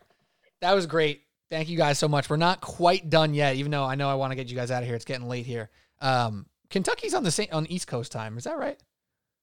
[0.62, 1.22] That was great.
[1.50, 2.30] Thank you guys so much.
[2.30, 4.70] We're not quite done yet, even though I know I want to get you guys
[4.70, 4.96] out of here.
[4.96, 5.68] It's getting late here.
[6.00, 8.38] Um, Kentucky's on the same on East Coast time.
[8.38, 8.80] Is that right?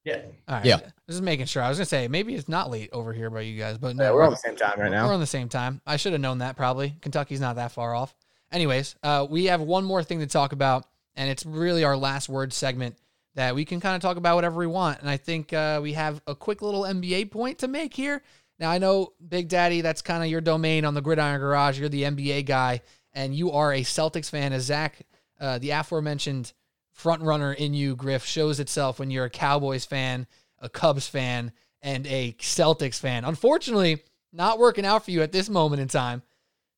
[0.05, 0.65] Yeah, All right.
[0.65, 0.79] Yeah.
[1.09, 1.61] Just making sure.
[1.61, 4.05] I was gonna say maybe it's not late over here by you guys, but no,
[4.05, 5.05] yeah we're on the same time right now.
[5.05, 5.81] We're on the same time.
[5.85, 6.95] I should have known that probably.
[7.01, 8.15] Kentucky's not that far off.
[8.51, 10.85] Anyways, uh, we have one more thing to talk about,
[11.15, 12.95] and it's really our last word segment
[13.35, 14.99] that we can kind of talk about whatever we want.
[15.01, 18.23] And I think uh, we have a quick little NBA point to make here.
[18.59, 21.79] Now, I know, Big Daddy, that's kind of your domain on the Gridiron Garage.
[21.79, 22.81] You're the NBA guy,
[23.13, 24.51] and you are a Celtics fan.
[24.51, 25.05] As Zach,
[25.39, 26.51] uh, the aforementioned
[26.91, 30.27] front runner in you, Griff, shows itself when you're a Cowboys fan,
[30.59, 33.23] a Cubs fan, and a Celtics fan.
[33.23, 34.03] Unfortunately,
[34.33, 36.21] not working out for you at this moment in time.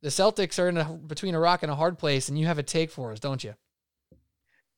[0.03, 2.60] The Celtics are in a, between a rock and a hard place, and you have
[2.60, 3.56] a take for us, don't you?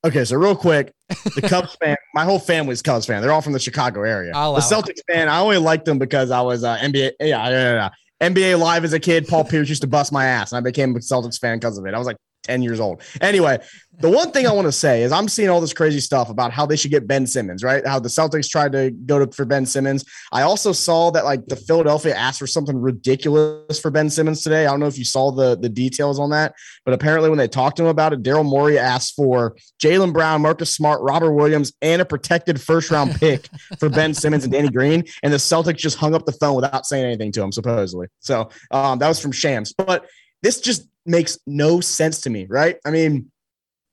[0.05, 0.91] Okay, so real quick,
[1.35, 3.21] the Cubs fan, my whole family's Cubs fan.
[3.21, 4.33] They're all from the Chicago area.
[4.35, 7.13] I'll the Celtics fan, I only liked them because I was uh, NBA.
[7.21, 8.29] Yeah, yeah, yeah, yeah.
[8.29, 9.27] NBA live as a kid.
[9.27, 11.85] Paul Pierce used to bust my ass, and I became a Celtics fan because of
[11.85, 11.93] it.
[11.93, 13.01] I was like 10 years old.
[13.21, 13.57] Anyway,
[13.99, 16.51] the one thing I want to say is I'm seeing all this crazy stuff about
[16.51, 17.85] how they should get Ben Simmons, right?
[17.85, 20.03] How the Celtics tried to go to for Ben Simmons.
[20.31, 24.65] I also saw that like the Philadelphia asked for something ridiculous for Ben Simmons today.
[24.65, 26.55] I don't know if you saw the the details on that,
[26.85, 30.41] but apparently when they talked to him about it, Daryl Morey asked for Jaylen Brown,
[30.41, 33.47] Marcus Smart, Robert Williams, and a protected first round pick
[33.79, 35.03] for Ben Simmons and Danny Green.
[35.21, 38.07] And the Celtics just hung up the phone without saying anything to him, supposedly.
[38.19, 39.71] So um, that was from Shams.
[39.73, 40.07] But
[40.41, 42.77] this just makes no sense to me, right?
[42.85, 43.31] I mean,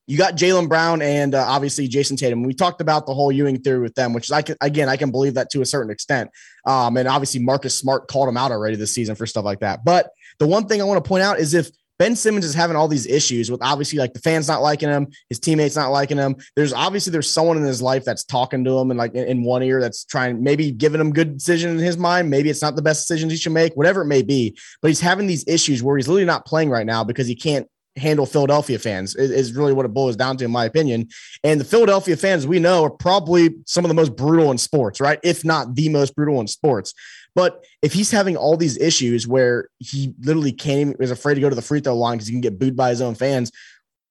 [0.07, 2.43] you got Jaylen Brown and uh, obviously Jayson Tatum.
[2.43, 4.97] We talked about the whole Ewing theory with them, which is I can again I
[4.97, 6.31] can believe that to a certain extent.
[6.67, 9.85] Um, and obviously Marcus Smart called him out already this season for stuff like that.
[9.85, 10.11] But
[10.41, 11.71] the one thing I want to point out is if
[12.01, 15.09] Ben Simmons is having all these issues with obviously like the fans not liking him,
[15.29, 16.35] his teammates not liking him.
[16.57, 19.43] There's obviously there's someone in his life that's talking to him and like in, in
[19.43, 22.31] one ear that's trying maybe giving him good decision in his mind.
[22.31, 24.57] Maybe it's not the best decisions he should make, whatever it may be.
[24.81, 27.69] But he's having these issues where he's literally not playing right now because he can't
[27.97, 31.09] handle Philadelphia fans is, is really what it boils down to, in my opinion.
[31.45, 35.01] And the Philadelphia fans we know are probably some of the most brutal in sports,
[35.01, 35.19] right?
[35.23, 36.95] If not the most brutal in sports.
[37.35, 41.41] But if he's having all these issues where he literally can't even is afraid to
[41.41, 43.53] go to the free throw line because he can get booed by his own fans,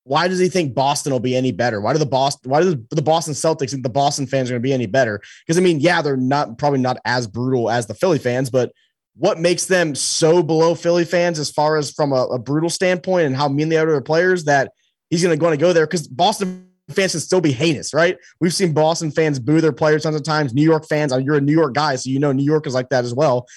[0.03, 1.81] why does he think Boston will be any better?
[1.81, 4.61] Why do the Boston why do the Boston Celtics think the Boston fans are going
[4.61, 5.21] to be any better?
[5.45, 8.71] Because I mean, yeah, they're not probably not as brutal as the Philly fans, but
[9.15, 13.27] what makes them so below Philly fans as far as from a, a brutal standpoint
[13.27, 14.71] and how mean they are to their players that
[15.09, 18.17] he's going to go to go there because Boston fans can still be heinous, right?
[18.39, 20.53] We've seen Boston fans boo their players tons of times.
[20.53, 22.89] New York fans, you're a New York guy, so you know New York is like
[22.89, 23.47] that as well.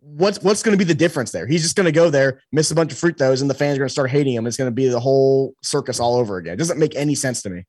[0.00, 1.46] What's what's going to be the difference there?
[1.46, 3.76] He's just going to go there, miss a bunch of fruit throws, and the fans
[3.76, 4.46] are going to start hating him.
[4.46, 6.54] It's going to be the whole circus all over again.
[6.54, 7.64] It doesn't make any sense to me.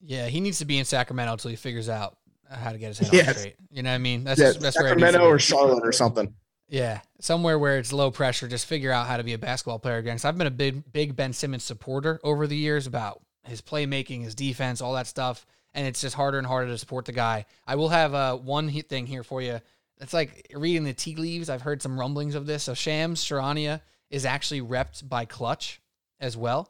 [0.00, 2.16] Yeah, he needs to be in Sacramento until he figures out
[2.50, 3.28] how to get his head yes.
[3.28, 3.56] on straight.
[3.70, 4.24] You know what I mean?
[4.24, 6.34] That's just, that's Sacramento or Charlotte or something.
[6.68, 8.48] Yeah, somewhere where it's low pressure.
[8.48, 10.14] Just figure out how to be a basketball player again.
[10.14, 14.22] Because I've been a big, big Ben Simmons supporter over the years about his playmaking,
[14.22, 15.46] his defense, all that stuff.
[15.74, 17.46] And it's just harder and harder to support the guy.
[17.66, 19.60] I will have uh, one thing here for you.
[20.00, 21.50] It's like reading the tea leaves.
[21.50, 22.62] I've heard some rumblings of this.
[22.64, 23.80] So Shams Charania
[24.10, 25.80] is actually repped by Klutch
[26.20, 26.68] as well.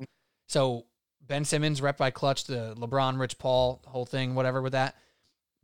[0.49, 0.87] So
[1.27, 4.97] Ben Simmons repped by Klutch, the LeBron, Rich Paul whole thing, whatever with that.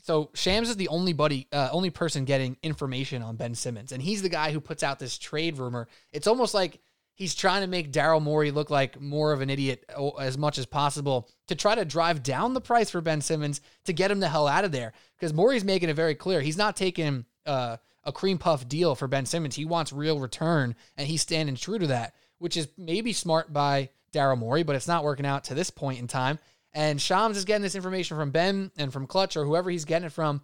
[0.03, 4.03] So Shams is the only buddy, uh, only person getting information on Ben Simmons, and
[4.03, 5.89] he's the guy who puts out this trade rumor.
[6.13, 6.81] It's almost like
[7.21, 9.85] he's trying to make Daryl Morey look like more of an idiot
[10.19, 13.93] as much as possible to try to drive down the price for Ben Simmons to
[13.93, 14.95] get him the hell out of there.
[15.19, 19.07] Because Morey's making it very clear he's not taking uh, a cream puff deal for
[19.07, 19.55] Ben Simmons.
[19.55, 23.91] He wants real return, and he's standing true to that, which is maybe smart by
[24.15, 26.39] Daryl Morey, but it's not working out to this point in time.
[26.73, 30.07] And Shams is getting this information from Ben and from Klutch or whoever he's getting
[30.07, 30.41] it from.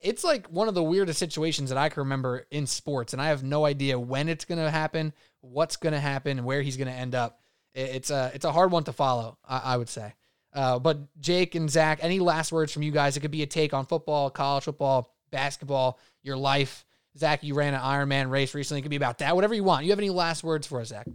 [0.00, 3.28] It's like one of the weirdest situations that I can remember in sports, and I
[3.28, 6.76] have no idea when it's going to happen, what's going to happen, and where he's
[6.76, 7.40] going to end up.
[7.74, 10.14] It's a it's a hard one to follow, I, I would say.
[10.52, 13.16] Uh, but Jake and Zach, any last words from you guys?
[13.16, 16.84] It could be a take on football, college football, basketball, your life.
[17.16, 18.80] Zach, you ran an Ironman race recently.
[18.80, 19.34] It could be about that.
[19.34, 19.84] Whatever you want.
[19.84, 21.06] You have any last words for us, Zach?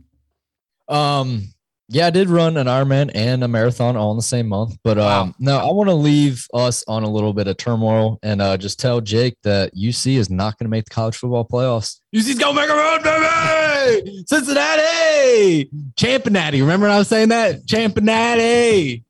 [0.88, 1.54] Um,
[1.94, 4.78] yeah, I did run an Ironman and a marathon all in the same month.
[4.84, 5.24] But wow.
[5.24, 8.58] um, no, I want to leave us on a little bit of turmoil and uh,
[8.58, 12.00] just tell Jake that UC is not going to make the college football playoffs.
[12.16, 14.24] UC's going to make a run, baby!
[14.28, 15.70] Cincinnati!
[15.96, 16.62] Championati.
[16.62, 17.68] Remember when I was saying that?
[17.68, 19.04] Championati.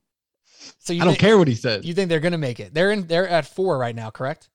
[0.80, 1.86] So I don't think, care what he says.
[1.86, 2.74] You think they're going to make it?
[2.74, 3.08] They're in.
[3.08, 4.50] They're at four right now, correct?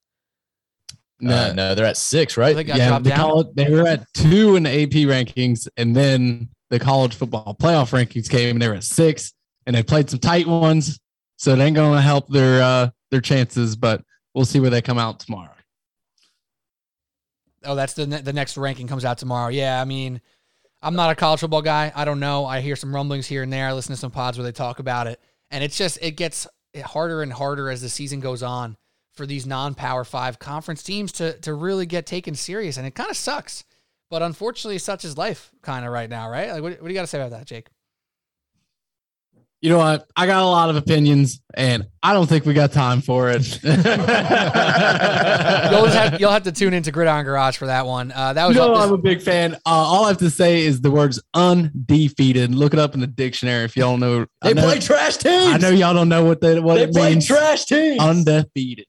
[1.20, 2.54] No, uh, no, they're at six, right?
[2.54, 6.78] They yeah, the college, they were at two in the AP rankings, and then the
[6.78, 9.32] college football playoff rankings came and they were at six
[9.66, 11.00] and they played some tight ones.
[11.36, 14.02] So it ain't going to help their, uh, their chances, but
[14.34, 15.54] we'll see where they come out tomorrow.
[17.64, 19.48] Oh, that's the, the next ranking comes out tomorrow.
[19.48, 19.80] Yeah.
[19.80, 20.20] I mean,
[20.82, 21.92] I'm not a college football guy.
[21.94, 22.44] I don't know.
[22.44, 23.68] I hear some rumblings here and there.
[23.68, 25.20] I listen to some pods where they talk about it.
[25.50, 26.46] And it's just, it gets
[26.84, 28.76] harder and harder as the season goes on
[29.14, 32.76] for these non power five conference teams to, to really get taken serious.
[32.76, 33.64] And it kind of sucks.
[34.10, 36.50] But unfortunately, such is life kind of right now, right?
[36.50, 37.68] Like, what, what do you got to say about that, Jake?
[39.60, 40.06] You know what?
[40.14, 43.60] I got a lot of opinions, and I don't think we got time for it.
[43.64, 43.74] you'll,
[45.86, 48.12] have, you'll have to tune into Gridiron Garage for that one.
[48.12, 48.56] Uh, that was.
[48.56, 49.54] No, I'm a big fan.
[49.54, 53.08] Uh, all I have to say is the words "undefeated." Look it up in the
[53.08, 54.26] dictionary if y'all know.
[54.42, 55.54] They know, play trash teams.
[55.54, 57.26] I know y'all don't know what that what they it play means.
[57.26, 58.00] trash teams.
[58.00, 58.86] Undefeated.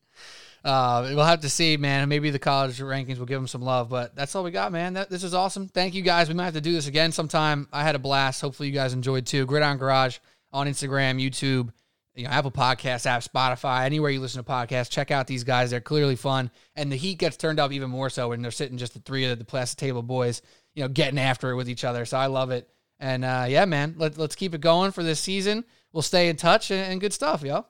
[0.63, 2.09] Uh, we'll have to see, man.
[2.09, 4.93] Maybe the college rankings will give them some love, but that's all we got, man.
[4.93, 5.67] That, this is awesome.
[5.67, 6.27] Thank you guys.
[6.27, 7.67] We might have to do this again sometime.
[7.71, 8.41] I had a blast.
[8.41, 9.45] Hopefully, you guys enjoyed too.
[9.45, 10.17] Gridiron Garage
[10.51, 11.71] on Instagram, YouTube,
[12.15, 14.89] you know, Apple Podcast app, Spotify, anywhere you listen to podcasts.
[14.89, 15.69] Check out these guys.
[15.69, 18.77] They're clearly fun, and the heat gets turned up even more so when they're sitting
[18.77, 20.41] just the three of the plastic table boys,
[20.73, 22.05] you know, getting after it with each other.
[22.05, 22.67] So I love it.
[22.99, 25.63] And uh, yeah, man, let, let's keep it going for this season.
[25.93, 27.65] We'll stay in touch and, and good stuff, yo.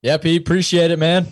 [0.00, 1.26] Yeah, Pete, appreciate it, man.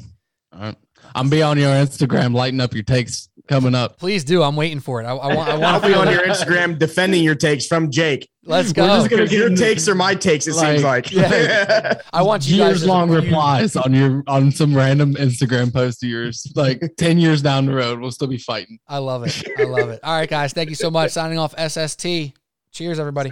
[0.53, 0.77] All right.
[1.15, 3.99] I'm be on your Instagram, lighting up your takes coming up.
[3.99, 4.43] Please do.
[4.43, 5.07] I'm waiting for it.
[5.07, 5.49] I, I want.
[5.49, 8.29] I want to be on your Instagram defending your takes from Jake.
[8.45, 8.83] Let's go.
[8.83, 10.47] We're just gonna your takes or my takes.
[10.47, 11.13] It like, seems like.
[11.13, 12.01] Yeah.
[12.13, 16.51] I want you years long replies on your on some random Instagram post of yours.
[16.55, 18.79] Like ten years down the road, we'll still be fighting.
[18.87, 19.43] I love it.
[19.59, 20.01] I love it.
[20.03, 20.53] All right, guys.
[20.53, 21.13] Thank you so much.
[21.13, 21.55] Signing off.
[21.59, 22.07] SST.
[22.71, 23.31] Cheers, everybody.